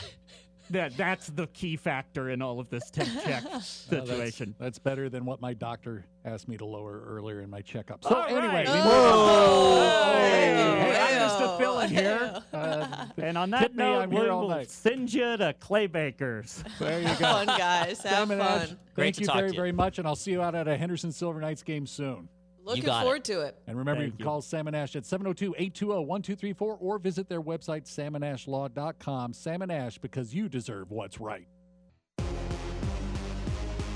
[0.71, 4.55] that that's the key factor in all of this temp check Well, situation.
[4.59, 8.03] that's, that's better than what my doctor asked me to lower earlier in my checkup.
[8.03, 8.31] So All right.
[8.31, 10.13] anyway, we Whoa.
[10.13, 12.41] Hey, Hey, I'm just a fill-in here.
[12.53, 16.63] Uh, and on that note, we will send you to Clay Baker's.
[16.79, 17.13] There you go.
[17.15, 18.79] Fun guys, have Sam and Ash, fun.
[18.95, 19.59] Great Thank to you talk very, to you.
[19.59, 22.27] very much, and I'll see you out at a Henderson Silver Knights game soon.
[22.63, 23.03] Looking got it.
[23.03, 23.57] forward to it.
[23.67, 24.29] And remember, you Thank can you.
[24.29, 29.33] call Sam and Ash at 702-820-1234 or visit their website, samandashlaw.com.
[29.33, 31.47] Salmon Ash, because you deserve what's right.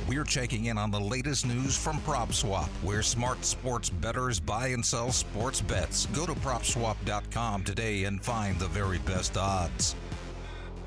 [0.08, 4.86] We're checking in on the latest news from PropSwap, where smart sports bettors buy and
[4.86, 6.06] sell sports bets.
[6.08, 9.96] Go to PropSwap.com today and find the very best odds.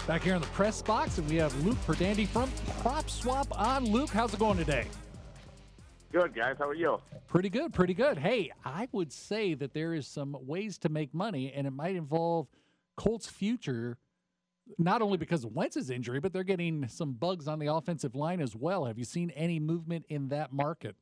[0.06, 2.48] Back here in the press box, and we have Luke Pergande from
[2.80, 3.86] PropSwap on.
[3.86, 4.86] Luke, how's it going today?
[6.10, 6.56] Good, guys.
[6.58, 7.00] How are you?
[7.26, 8.18] Pretty good, pretty good.
[8.18, 11.96] Hey, I would say that there is some ways to make money, and it might
[11.96, 12.48] involve
[12.96, 13.98] Colts' future,
[14.78, 18.40] not only because of Wentz's injury, but they're getting some bugs on the offensive line
[18.40, 18.86] as well.
[18.86, 20.96] Have you seen any movement in that market?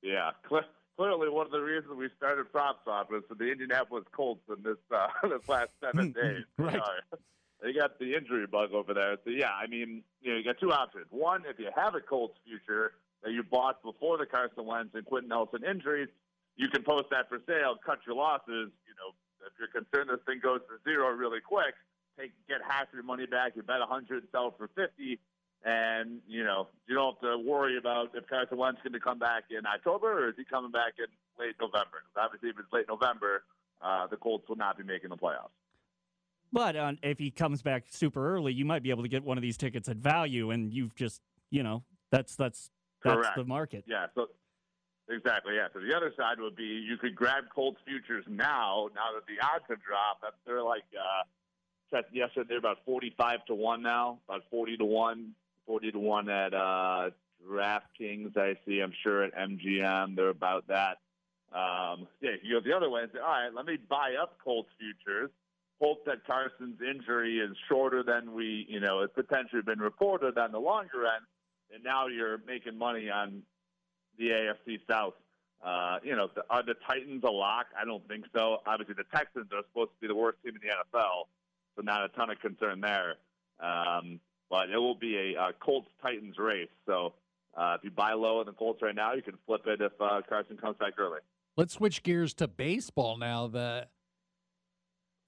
[0.00, 0.30] Yeah.
[0.48, 0.62] Cle-
[0.96, 4.62] clearly, one of the reasons we started Prop Swap was for the Indianapolis Colts in
[4.62, 6.44] this uh, this last seven days.
[6.56, 6.74] Right.
[6.74, 7.18] You know,
[7.62, 9.16] they got the injury bug over there.
[9.24, 11.06] So yeah, I mean, you know, you got two options.
[11.10, 15.04] One, if you have a Colts future that you bought before the Carson Wentz and
[15.04, 16.08] Quenton Nelson injuries,
[16.56, 18.70] you can post that for sale, cut your losses.
[18.86, 19.14] You know,
[19.46, 21.74] if you're concerned this thing goes to zero really quick,
[22.18, 23.52] take get half your money back.
[23.56, 25.18] You bet a hundred, sell for fifty.
[25.64, 29.18] And you know you don't have to worry about if Carson Wentz going to come
[29.18, 31.06] back in October or is he coming back in
[31.44, 32.02] late November?
[32.14, 33.42] 'Cause obviously, if it's late November,
[33.82, 35.50] uh, the Colts will not be making the playoffs.
[36.52, 39.36] But uh, if he comes back super early, you might be able to get one
[39.36, 42.70] of these tickets at value, and you've just, you know, that's that's
[43.04, 43.36] that's Correct.
[43.36, 43.84] the market.
[43.86, 44.06] Yeah.
[44.14, 44.28] So
[45.08, 45.54] exactly.
[45.56, 45.68] Yeah.
[45.72, 48.88] So the other side would be you could grab Colts futures now.
[48.94, 52.46] Now that the odds have dropped, that they're like uh, yesterday.
[52.48, 54.18] They're about forty-five to one now.
[54.28, 55.32] About forty to one.
[55.66, 57.10] Forty to one at uh,
[57.46, 58.36] DraftKings.
[58.36, 58.80] I see.
[58.80, 60.98] I'm sure at MGM they're about that.
[61.52, 62.32] Um, yeah.
[62.42, 65.30] You go the other way and say, all right, let me buy up Colts futures.
[65.80, 70.50] Hope that Carson's injury is shorter than we, you know, has potentially been reported on
[70.50, 71.24] the longer end,
[71.72, 73.42] and now you're making money on
[74.18, 75.14] the AFC South.
[75.64, 77.66] Uh, you know, the, are the Titans a lock?
[77.80, 78.58] I don't think so.
[78.66, 81.26] Obviously, the Texans are supposed to be the worst team in the NFL,
[81.76, 83.16] so not a ton of concern there.
[83.60, 86.68] Um, but it will be a uh, Colts Titans race.
[86.86, 87.14] So
[87.56, 89.92] uh, if you buy low in the Colts right now, you can flip it if
[90.00, 91.20] uh, Carson comes back early.
[91.56, 93.48] Let's switch gears to baseball now.
[93.48, 93.88] The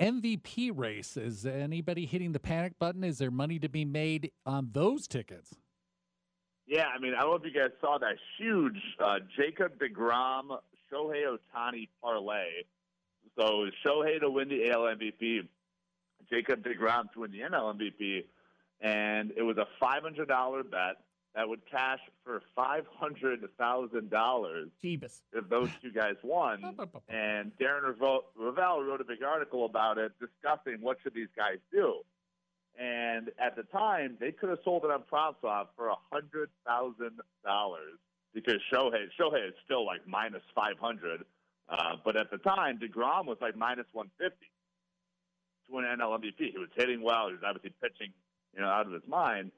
[0.01, 1.17] MVP race.
[1.17, 3.05] Is anybody hitting the panic button?
[3.05, 5.57] Is there money to be made on those tickets?
[6.71, 10.57] Yeah, I mean, I don't know if you guys saw that huge uh, Jacob DeGrom
[10.93, 12.63] Shohei Ohtani parlay.
[13.37, 15.49] So Shohei to win the AL MVP,
[16.31, 18.25] Jacob DeGrom to win the NL MVP,
[18.81, 20.97] and it was a $500 bet.
[21.35, 24.69] that would cash for five hundred thousand dollars
[25.33, 26.63] if those two guys won.
[27.09, 32.01] and Darren Rovell wrote a big article about it, discussing what should these guys do.
[32.81, 37.99] And at the time, they could have sold it on PropSwap for hundred thousand dollars
[38.33, 41.27] because Shohei Shohei is still like minus five hundred,
[41.69, 44.47] uh, but at the time, Degrom was like minus one fifty
[45.69, 46.53] to win NL MVP.
[46.53, 47.27] He was hitting well.
[47.27, 48.15] He was obviously pitching,
[48.55, 49.51] you know, out of his mind.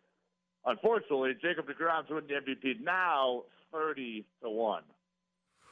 [0.67, 4.83] Unfortunately, Jacob Degrom's winning the MVP now, thirty to one.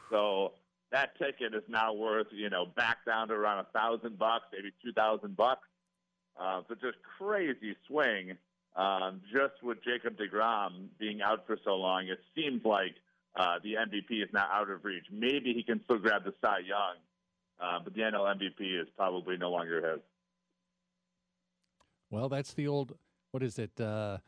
[0.09, 0.53] So
[0.93, 4.73] that ticket is now worth, you know, back down to around a thousand bucks, maybe
[4.85, 5.67] two thousand bucks.
[6.41, 8.37] Uh, so just crazy swing.
[8.77, 12.95] Um, just with Jacob Degrom being out for so long, it seems like
[13.37, 15.05] uh, the MVP is now out of reach.
[15.13, 16.97] Maybe he can still grab the Cy Young,
[17.61, 20.01] uh, but the NL MVP is probably no longer his.
[22.11, 22.97] Well, that's the old,
[23.33, 23.79] what is it?
[23.81, 24.19] Uh,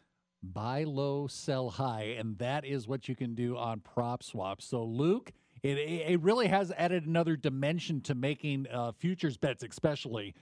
[0.42, 2.16] buy low, sell high.
[2.18, 4.60] And that is what you can do on PropSwap.
[4.60, 10.34] So, Luke, it, it really has added another dimension to making uh, futures bets, especially.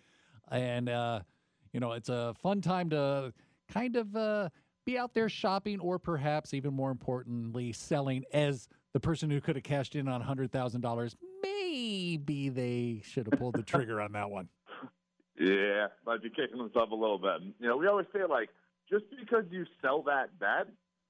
[0.50, 1.20] And, uh,
[1.72, 3.32] you know, it's a fun time to
[3.70, 4.48] kind of uh,
[4.84, 9.56] be out there shopping or perhaps even more importantly, selling as the person who could
[9.56, 11.14] have cashed in on $100,000.
[11.42, 14.48] Maybe they should have pulled the trigger on that one.
[15.38, 17.40] Yeah, might be kicking himself a little bit.
[17.60, 18.50] You know, we always say like,
[18.90, 20.66] just because you sell that bet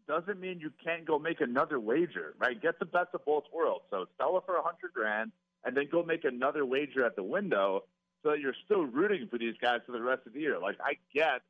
[0.07, 2.61] doesn't mean you can't go make another wager, right?
[2.63, 3.87] Get the best of both worlds.
[3.91, 5.33] So sell it for a hundred grand,
[5.65, 7.83] and then go make another wager at the window,
[8.23, 10.59] so that you're still rooting for these guys for the rest of the year.
[10.59, 11.43] Like I get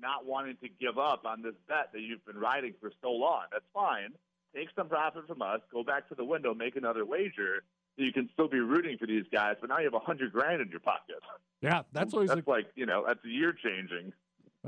[0.00, 3.42] not wanting to give up on this bet that you've been riding for so long.
[3.52, 4.10] That's fine.
[4.54, 5.60] Take some profit from us.
[5.72, 7.64] Go back to the window, make another wager.
[7.96, 10.32] So you can still be rooting for these guys, but now you have a hundred
[10.32, 11.16] grand in your pocket.
[11.60, 14.12] Yeah, that's always that's like you know that's a year changing.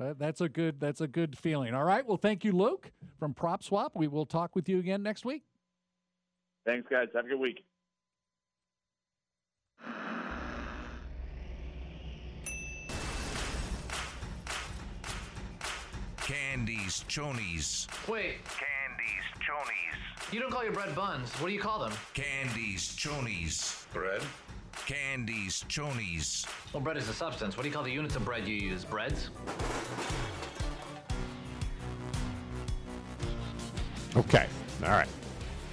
[0.01, 1.75] Uh, that's a good that's a good feeling.
[1.75, 2.07] All right.
[2.07, 3.91] Well, thank you, Luke from PropSwap.
[3.95, 5.43] We will talk with you again next week.
[6.65, 7.09] Thanks, guys.
[7.15, 7.65] Have a good week.
[16.87, 18.09] Candies, chonies.
[18.09, 18.37] Wait.
[18.45, 20.33] Candies, chonies.
[20.33, 21.33] You don't call your bread buns.
[21.41, 21.93] What do you call them?
[22.15, 23.93] Candies, chonies.
[23.93, 24.23] Bread?
[24.87, 26.47] Candies, chonies.
[26.73, 27.57] Well, bread is a substance.
[27.57, 28.85] What do you call the units of bread you use?
[28.85, 29.31] Breads?
[34.15, 34.47] Okay.
[34.85, 35.09] All right.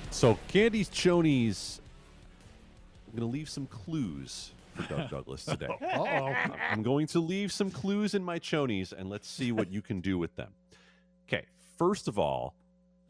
[0.10, 1.80] So Candy's Chonies.
[3.06, 5.68] I'm going to leave some clues for Doug Douglas today.
[5.80, 6.34] Uh-oh.
[6.72, 10.02] I'm going to leave some clues in my chonies and let's see what you can
[10.02, 10.50] do with them.
[11.78, 12.56] First of all,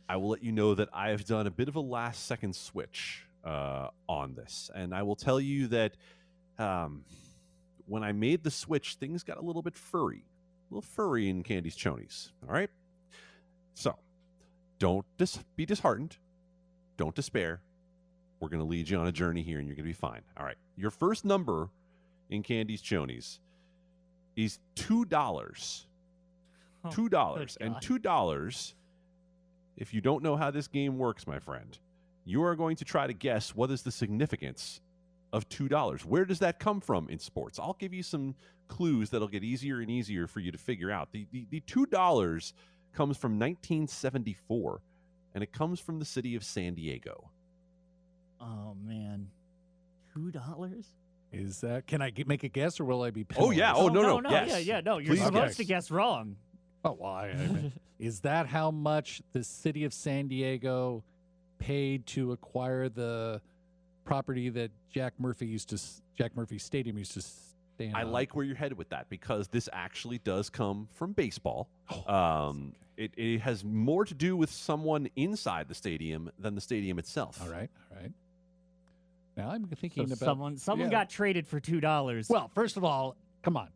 [0.07, 2.55] I will let you know that I have done a bit of a last second
[2.55, 4.69] switch uh, on this.
[4.73, 5.95] And I will tell you that
[6.59, 7.03] um,
[7.85, 10.25] when I made the switch, things got a little bit furry.
[10.69, 12.31] A little furry in Candy's chonies.
[12.47, 12.69] All right.
[13.73, 13.95] So
[14.79, 16.17] don't dis- be disheartened.
[16.97, 17.61] Don't despair.
[18.39, 20.21] We're going to lead you on a journey here and you're going to be fine.
[20.37, 20.57] All right.
[20.75, 21.69] Your first number
[22.29, 23.39] in Candy's Chonies
[24.35, 25.85] is $2.
[26.85, 27.57] $2.
[27.61, 28.73] and $2,
[29.77, 31.77] if you don't know how this game works, my friend,
[32.25, 34.81] you are going to try to guess what is the significance
[35.31, 36.05] of $2.
[36.05, 37.59] Where does that come from in sports?
[37.59, 38.35] I'll give you some
[38.67, 41.11] clues that'll get easier and easier for you to figure out.
[41.11, 42.53] The, the, the $2
[42.93, 44.81] comes from 1974,
[45.33, 47.31] and it comes from the city of San Diego.
[48.39, 49.29] Oh man,
[50.13, 50.85] two dollars?
[51.31, 51.87] Is that?
[51.87, 53.25] Can I get, make a guess, or will I be?
[53.37, 53.73] Oh, yeah.
[53.73, 53.97] penalized?
[53.97, 54.49] Oh, no, no, no, yes.
[54.49, 54.99] yeah, yeah, no.
[54.99, 55.55] You're Please supposed guess.
[55.57, 56.35] to guess wrong.
[56.83, 57.29] Oh, why?
[57.29, 61.03] I mean, is that how much the city of San Diego
[61.59, 63.41] paid to acquire the
[64.03, 65.81] property that Jack Murphy used to
[66.17, 68.01] Jack Murphy Stadium used to stand on?
[68.01, 68.11] I on?
[68.11, 71.69] like where you're headed with that because this actually does come from baseball.
[71.89, 76.61] Oh, um, it, it has more to do with someone inside the stadium than the
[76.61, 77.41] stadium itself.
[77.41, 78.11] All right, all right.
[79.35, 80.99] Now I'm So thinking about someone someone yeah.
[80.99, 82.29] got traded for two dollars.
[82.29, 83.69] Well, first of all, come on.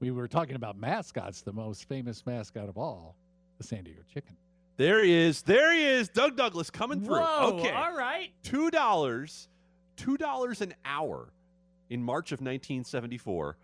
[0.00, 1.42] We were talking about mascots.
[1.42, 3.16] The most famous mascot of all,
[3.58, 4.36] the San Diego Chicken.
[4.78, 5.42] There he is.
[5.42, 6.08] There he is.
[6.08, 7.20] Doug Douglas coming through.
[7.20, 7.70] Whoa, okay.
[7.70, 8.30] all right.
[8.42, 9.48] Two dollars,
[9.96, 11.32] two dollars an hour
[11.90, 13.58] in March of 1974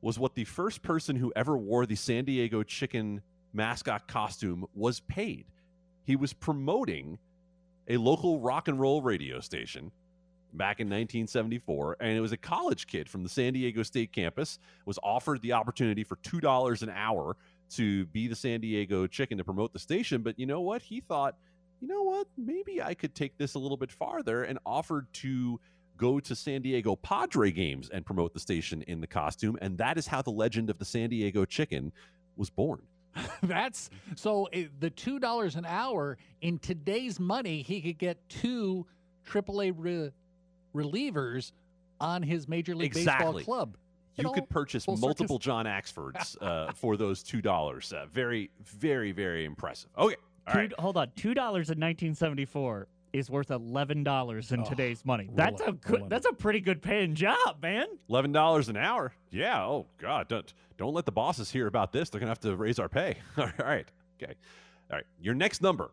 [0.00, 3.20] was what the first person who ever wore the San Diego Chicken
[3.52, 5.44] mascot costume was paid.
[6.04, 7.18] He was promoting
[7.88, 9.92] a local rock and roll radio station
[10.56, 14.58] back in 1974 and it was a college kid from the San Diego State campus
[14.84, 17.36] was offered the opportunity for $2 an hour
[17.70, 20.82] to be the San Diego Chicken to promote the station but you know what?
[20.82, 21.36] He thought
[21.80, 22.26] you know what?
[22.38, 25.60] Maybe I could take this a little bit farther and offered to
[25.98, 29.98] go to San Diego Padre games and promote the station in the costume and that
[29.98, 31.92] is how the legend of the San Diego Chicken
[32.36, 32.82] was born.
[33.42, 38.86] That's so it, the two dollars an hour in today's money, he could get two
[39.26, 40.12] AAA re-
[40.76, 41.52] relievers
[42.00, 43.38] on his Major League Exactly.
[43.38, 43.76] Baseball club.
[44.16, 45.44] It You all could purchase multiple circus.
[45.44, 47.92] John Axfords uh, for those two dollars.
[47.92, 49.90] Uh, very, very, very impressive.
[49.98, 50.16] Okay,
[50.46, 50.72] all Two, right.
[50.78, 55.28] Hold on, two dollars in 1974 is worth eleven dollars in Oh, today's money.
[55.34, 56.02] That's a good.
[56.02, 56.08] it.
[56.08, 57.86] That's a pretty good paying job, man.
[58.08, 59.12] Eleven dollars an hour.
[59.30, 59.64] Yeah.
[59.66, 60.28] Oh God.
[60.28, 62.08] Don't don't let the bosses hear about this.
[62.10, 63.16] They're gonna have to raise our pay.
[63.38, 63.86] All right.
[64.22, 64.34] Okay.
[64.90, 65.06] All right.
[65.20, 65.90] Your next number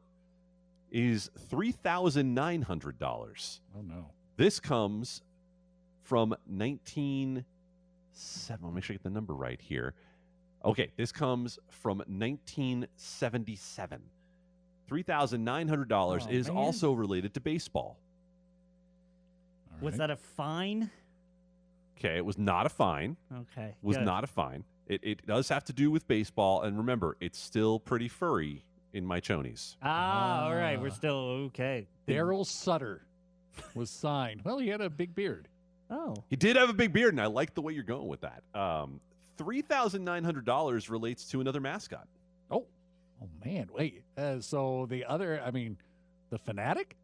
[0.91, 3.59] is three thousand nine hundred dollars.
[3.77, 4.11] Oh no.
[4.38, 5.21] This comes
[6.01, 7.45] from nineteen
[8.11, 8.65] seven.
[8.65, 9.93] I'll make sure I get the number right here.
[10.65, 14.01] Okay, this comes from nineteen seventy seven.
[14.88, 16.57] Three thousand nine hundred dollars Oh, is man.
[16.57, 17.99] also related to baseball.
[19.71, 20.89] All Was that a fine?
[21.97, 23.15] Okay, it was not a fine.
[23.34, 24.05] Okay, was good.
[24.05, 24.63] not a fine.
[24.88, 29.05] It, it does have to do with baseball, and remember, it's still pretty furry in
[29.05, 29.77] my chonies.
[29.81, 30.93] Ah, all right, we're Ah.
[30.93, 31.88] still okay.
[32.07, 33.05] Daryl Sutter
[33.76, 34.41] was signed.
[34.43, 35.47] Well, he had a big beard.
[35.89, 38.22] Oh, He did have a big beard, and I like the way you're going with
[38.22, 38.43] that.
[38.54, 38.99] Um,
[39.38, 42.08] Three thousand nine hundred dollars relates to another mascot.
[42.51, 42.66] Oh,
[43.22, 43.68] oh man.
[43.74, 44.04] Wait.
[44.18, 45.78] Uh, so the other, I mean,
[46.30, 46.95] the fanatic.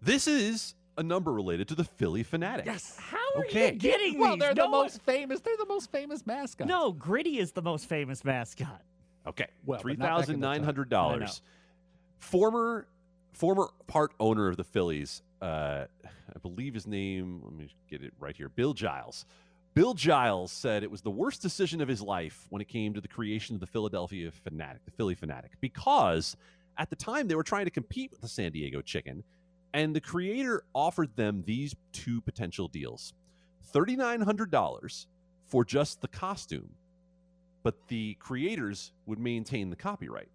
[0.00, 2.64] This is a number related to the Phillie Phanatic.
[2.66, 2.96] Yes.
[2.98, 3.72] how are Okay.
[3.72, 4.40] you getting Well, these?
[4.40, 5.40] they're No the one- most famous.
[5.40, 6.66] They're the most famous mascot.
[6.66, 8.82] No, Gritty is the most famous mascot.
[9.26, 10.52] Okay, Well, but three not back in thousand the time.
[10.56, 11.08] nine hundred I know.
[11.18, 11.42] dollars.
[12.18, 12.86] Former,
[13.32, 15.22] former part owner of the Phillies.
[15.40, 17.40] Uh, I believe his name.
[17.44, 18.48] Let me get it right here.
[18.48, 19.24] Bill Giles.
[19.74, 23.00] Bill Giles said it was the worst decision of his life when it came to
[23.00, 26.36] the creation of the Philadelphia Phanatic, the Phillie Phanatic, because
[26.76, 29.24] at the time they were trying to compete with the San Diego Chicken,
[29.72, 33.14] and the creator offered them these two potential deals:
[33.62, 35.06] thirty nine hundred dollars
[35.46, 36.70] for just the costume,
[37.62, 40.28] but the creators would maintain the copyright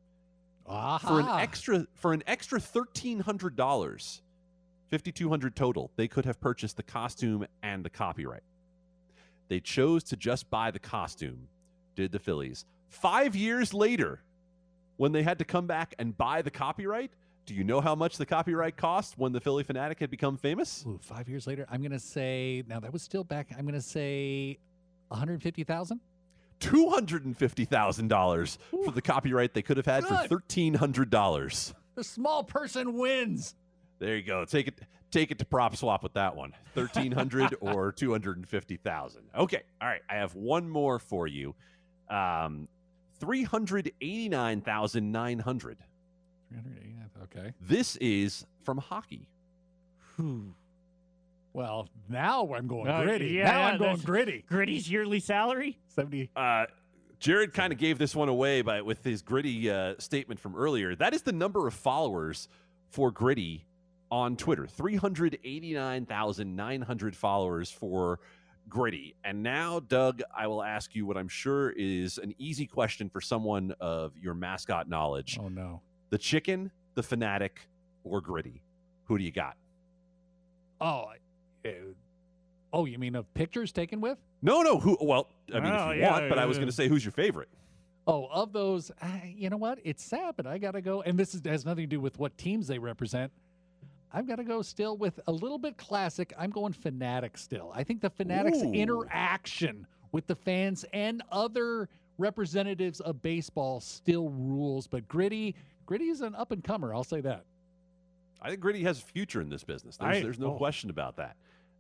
[0.68, 4.22] for an extra for an extra thirteen hundred dollars,
[4.88, 5.92] fifty two hundred total.
[5.96, 8.44] They could have purchased the costume and the copyright.
[9.48, 11.48] They chose to just buy the costume.
[11.96, 14.22] Did the Phillies five years later,
[14.98, 17.12] when they had to come back and buy the copyright?
[17.46, 20.84] Do you know how much the copyright cost when the Phillie Phanatic had become famous?
[20.86, 22.64] Ooh, five years later, I'm gonna say.
[22.68, 23.48] Now that was still back.
[23.58, 24.58] I'm gonna say,
[25.08, 26.02] 150 thousand.
[26.60, 30.74] Two hundred and fifty thousand dollars for the copyright they could have had for thirteen
[30.74, 31.74] hundred dollars.
[31.96, 33.56] The small person wins.
[34.00, 34.46] There you go.
[34.46, 34.80] Take it
[35.12, 36.54] take it to PropSwap with that one.
[36.74, 39.22] 1300 or 250,000.
[39.36, 39.64] Okay.
[39.82, 40.02] All right.
[40.10, 41.56] I have one more for you.
[42.10, 42.68] Um
[43.20, 45.78] 389,900.
[46.50, 47.10] 389.
[47.24, 47.54] Okay.
[47.62, 49.28] This is from hockey.
[51.58, 53.30] Well, now I'm going Uh, gritty.
[53.30, 54.46] yeah, now I'm going gritty.
[54.48, 55.80] Gritty's yearly salary?
[55.88, 56.30] 70.
[56.36, 56.68] Uh
[57.20, 60.94] Jared kind of gave this one away by with his gritty uh, statement from earlier.
[60.94, 62.48] That is the number of followers
[62.92, 63.66] for gritty
[64.12, 64.68] on Twitter.
[64.68, 68.20] 389,900 followers for
[68.70, 69.16] gritty.
[69.24, 73.20] And now, Doug, I will ask you what I'm sure is an easy question for
[73.20, 75.40] someone of your mascot knowledge.
[75.42, 75.82] Oh no.
[76.12, 77.68] The chicken, the fanatic,
[78.04, 78.62] or gritty?
[79.06, 79.58] Who do you got?
[80.80, 81.06] Oh.
[81.68, 81.94] Uh,
[82.74, 84.18] oh, you mean of pictures taken with?
[84.42, 84.80] No, no.
[84.80, 84.98] Who?
[85.02, 87.04] Well, I mean, Oh, if you yeah, want, but I was going to say, who's
[87.04, 87.50] your favorite?
[88.06, 89.80] Oh, of those, uh, you know what?
[89.84, 91.02] It's sad, but I got to go.
[91.02, 93.32] And this is, has nothing to do with what teams they represent.
[94.14, 96.34] I've got to go still with a little bit classic.
[96.38, 97.72] I'm going Fanatic still.
[97.76, 98.72] I think the Fanatics Ooh.
[98.72, 104.88] interaction with the fans and other representatives of baseball still rules.
[104.88, 105.56] But Gritty,
[105.86, 106.94] Gritty is an up and comer.
[106.94, 107.44] I'll say that.
[108.42, 109.98] I think Gritty has a future in this business.
[109.98, 110.58] There's, I- there's no oh.
[110.58, 111.36] question about that.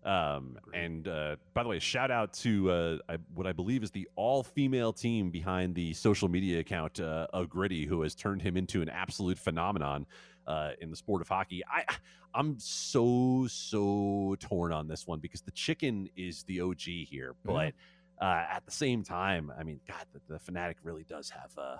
[0.08, 3.91] Um, and uh, by the way, shout out to uh, I, what I believe is
[3.91, 8.41] the all female team behind the social media account uh, of Gritty, who has turned
[8.41, 10.05] him into an absolute phenomenon
[10.47, 11.62] uh, in the sport of hockey.
[11.70, 11.84] I
[12.34, 17.74] I'm so so torn on this one because the chicken is the OG here, but
[18.22, 21.78] uh, at the same time, I mean, God, the, the fanatic really does have uh,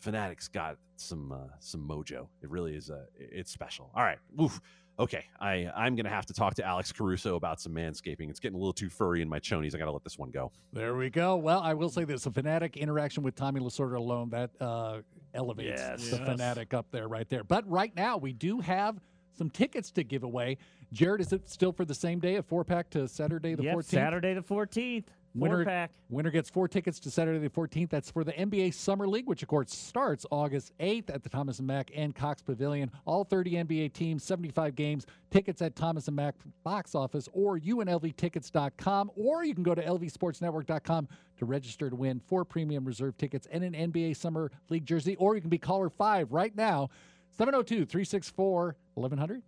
[0.00, 2.26] Fanatic's got some uh, some mojo.
[2.42, 3.90] It really is a it's special.
[3.94, 4.18] All right.
[4.40, 4.60] Oof.
[5.00, 5.24] Okay.
[5.40, 8.28] I I'm gonna have to talk to Alex Caruso about some manscaping.
[8.28, 9.74] It's getting a little too furry in my chonies.
[9.74, 10.52] I gotta let this one go.
[10.74, 11.36] There we go.
[11.36, 15.00] Well, I will say this: a fanatic interaction with Tommy Lasorda alone that uh,
[15.34, 16.10] elevates Yes.
[16.10, 16.26] the Yes.
[16.26, 17.42] fanatic up there, right there.
[17.44, 19.00] But right now, we do have
[19.36, 20.58] some tickets to give away.
[20.92, 23.76] Jared, is it still for the same day, a four pack to Saturday the Yep,
[23.76, 23.84] 14th?
[23.84, 25.04] Saturday the 14th.
[25.34, 25.90] Winner, pack.
[26.08, 27.90] winner gets four tickets to Saturday the 14th.
[27.90, 31.58] That's for the NBA Summer League, which of course starts August 8th at the Thomas
[31.58, 32.90] and Mack and Cox Pavilion.
[33.04, 35.06] All 30 NBA teams, 75 games.
[35.30, 41.08] Tickets at Thomas and Mack box office or unlvtickets.com, or you can go to lvsportsnetwork.com
[41.38, 45.36] to register to win four premium reserve tickets and an NBA Summer League jersey, or
[45.36, 46.90] you can be caller five right now,
[47.30, 49.42] 702 364 1100.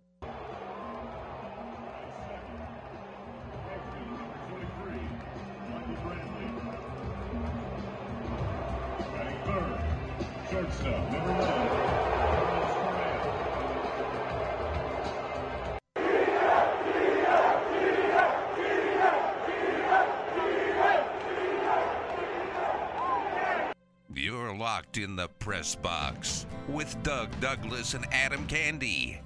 [25.63, 29.21] Press box with Doug Douglas and Adam Candy.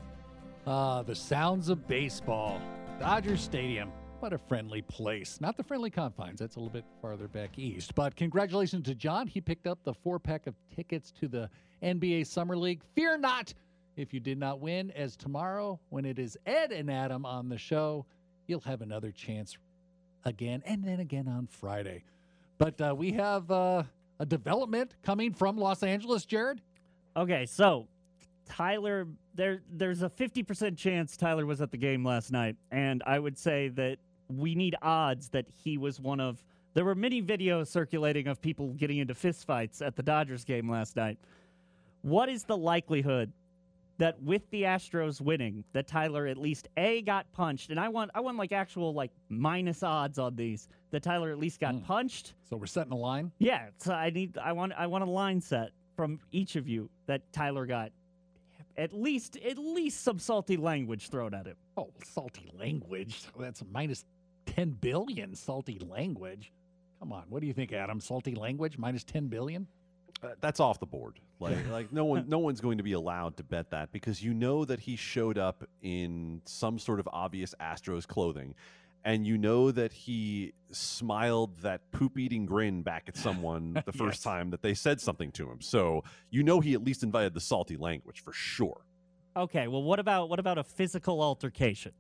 [0.68, 2.62] Ah, the sounds of baseball.
[3.00, 3.92] Dodger Stadium.
[4.20, 5.42] What a friendly place.
[5.42, 6.40] Not the friendly confines.
[6.40, 7.96] That's a little bit farther back east.
[7.96, 9.26] But congratulations to John.
[9.26, 11.50] He picked up the four pack of tickets to the
[11.82, 12.84] NBA Summer League.
[12.94, 13.52] Fear not
[13.96, 17.58] if you did not win, as tomorrow, when it is Ed and Adam on the
[17.58, 18.06] show,
[18.46, 19.58] you'll have another chance
[20.24, 22.04] again and then again on Friday.
[22.60, 23.84] But uh, we have uh,
[24.20, 26.62] a development coming from Los Angeles, Jared.
[27.16, 27.88] Okay, so
[28.46, 33.20] Tyler, there there's a 50% chance Tyler was at the game last night, and I
[33.20, 33.98] would say that
[34.30, 36.44] we need odds that he was one of.
[36.74, 40.96] There were many videos circulating of people getting into fistfights at the Dodgers game last
[40.96, 41.18] night.
[42.02, 43.32] What is the likelihood
[43.98, 48.12] that with the Astros winning, that Tyler at least a got punched, and I want
[48.14, 51.82] I want like actual like minus odds on these that Tyler at least got hmm.
[51.82, 52.34] punched.
[52.50, 53.32] So we're setting a line.
[53.40, 56.90] Yeah, so I need I want I want a line set from each of you
[57.08, 57.92] that Tyler got
[58.78, 61.56] at least at least some salty language thrown at him.
[61.76, 63.26] Oh, salty language.
[63.36, 64.06] Oh, that's minus
[64.46, 66.52] 10 billion salty language.
[67.00, 67.26] Come on.
[67.30, 68.00] What do you think, Adam?
[68.00, 69.68] Salty language minus 10 billion?
[70.24, 71.20] Uh, that's off the board.
[71.40, 74.34] Like, like no one, no one's going to be allowed to bet that because you
[74.34, 78.56] know that he showed up in some sort of obvious Astros clothing,
[79.06, 84.24] and you know that he smiled that poop-eating grin back at someone the first Yes.
[84.24, 85.62] time that they said something to him.
[85.62, 88.82] So you know he at least invited the salty language for sure.
[89.36, 91.92] Okay, well what about what about a physical altercation?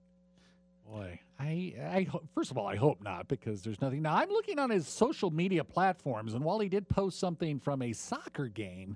[0.89, 4.01] Boy, I, I first of all, I hope not because there's nothing.
[4.01, 7.81] Now, I'm looking on his social media platforms, and while he did post something from
[7.81, 8.95] a soccer game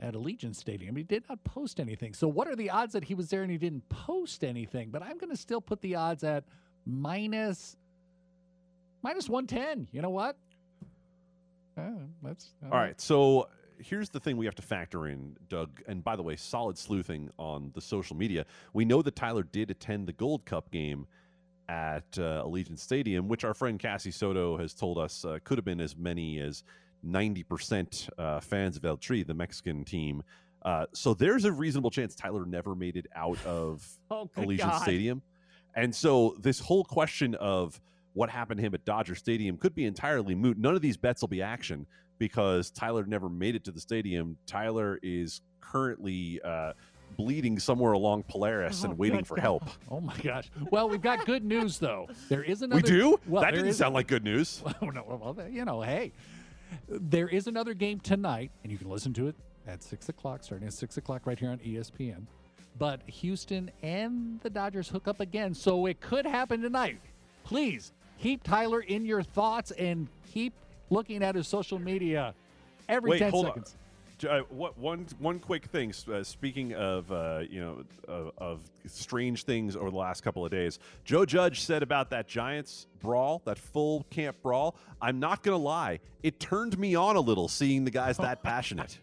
[0.00, 2.14] at Allegiant Stadium, he did not post anything.
[2.14, 4.88] So, what are the odds that he was there and he didn't post anything?
[4.90, 6.44] But I'm going to still put the odds at
[6.86, 7.76] minus
[9.02, 9.88] minus 110.
[9.92, 10.36] You know what?
[11.76, 11.90] Uh,
[12.22, 12.98] that's All right.
[13.00, 13.48] So
[13.80, 15.82] here's the thing we have to factor in, Doug.
[15.86, 18.44] And by the way, solid sleuthing on the social media.
[18.72, 21.06] We know that Tyler did attend the Gold Cup game
[21.68, 25.64] at uh, Allegiant Stadium, which our friend Cassie Soto has told us uh, could have
[25.64, 26.64] been as many as
[27.06, 30.22] 90% uh, fans of El Tri, the Mexican team.
[30.62, 34.82] Uh, so there's a reasonable chance Tyler never made it out of Oh, Allegiant God.
[34.82, 35.22] Stadium.
[35.74, 37.80] And so this whole question of
[38.14, 40.58] what happened to him at Dodger Stadium could be entirely moot.
[40.58, 41.86] None of these bets will be action
[42.18, 44.36] because Tyler never made it to the stadium.
[44.46, 46.72] Tyler is currently uh,
[47.16, 49.42] bleeding somewhere along Polaris Oh, and waiting good for God.
[49.42, 49.62] help.
[49.90, 50.50] Oh my gosh!
[50.70, 52.08] Well, we've got good news though.
[52.28, 52.82] There is another.
[52.82, 53.20] We do?
[53.26, 54.62] Well, that didn't is- sound like good news.
[54.82, 55.34] No!
[55.36, 56.12] Well, you know, hey,
[56.88, 59.34] there is another game tonight, and you can listen to it
[59.66, 62.22] at six o'clock, starting at six o'clock right here on ESPN.
[62.78, 67.00] But Houston and the Dodgers hook up again, so it could happen tonight.
[67.44, 70.52] Please keep Tyler in your thoughts and keep
[70.90, 72.34] looking at his social media
[72.88, 73.74] every Wait, ten hold seconds.
[73.74, 73.78] on.
[74.26, 75.94] Uh, what one one quick thing?
[76.12, 80.50] Uh, speaking of uh, you know of, of strange things over the last couple of
[80.50, 84.74] days, Joe Judge said about that Giants brawl, that full camp brawl.
[85.00, 88.98] I'm not gonna lie, it turned me on a little seeing the guys that passionate.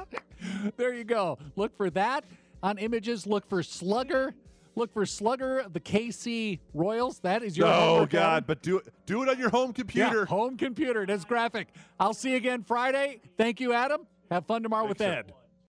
[0.76, 1.38] there you go.
[1.56, 2.24] Look for that
[2.62, 3.26] on images.
[3.26, 4.32] Look for Slugger.
[4.76, 7.18] Look for Slugger, the KC Royals.
[7.20, 8.14] That is your oh God!
[8.14, 8.44] Adam.
[8.46, 10.18] But do it do it on your home computer.
[10.20, 11.02] Yeah, home computer.
[11.02, 11.68] It is graphic.
[11.98, 13.20] I'll see you again Friday.
[13.38, 14.06] Thank you, Adam.
[14.30, 15.32] Have fun tomorrow with Ed.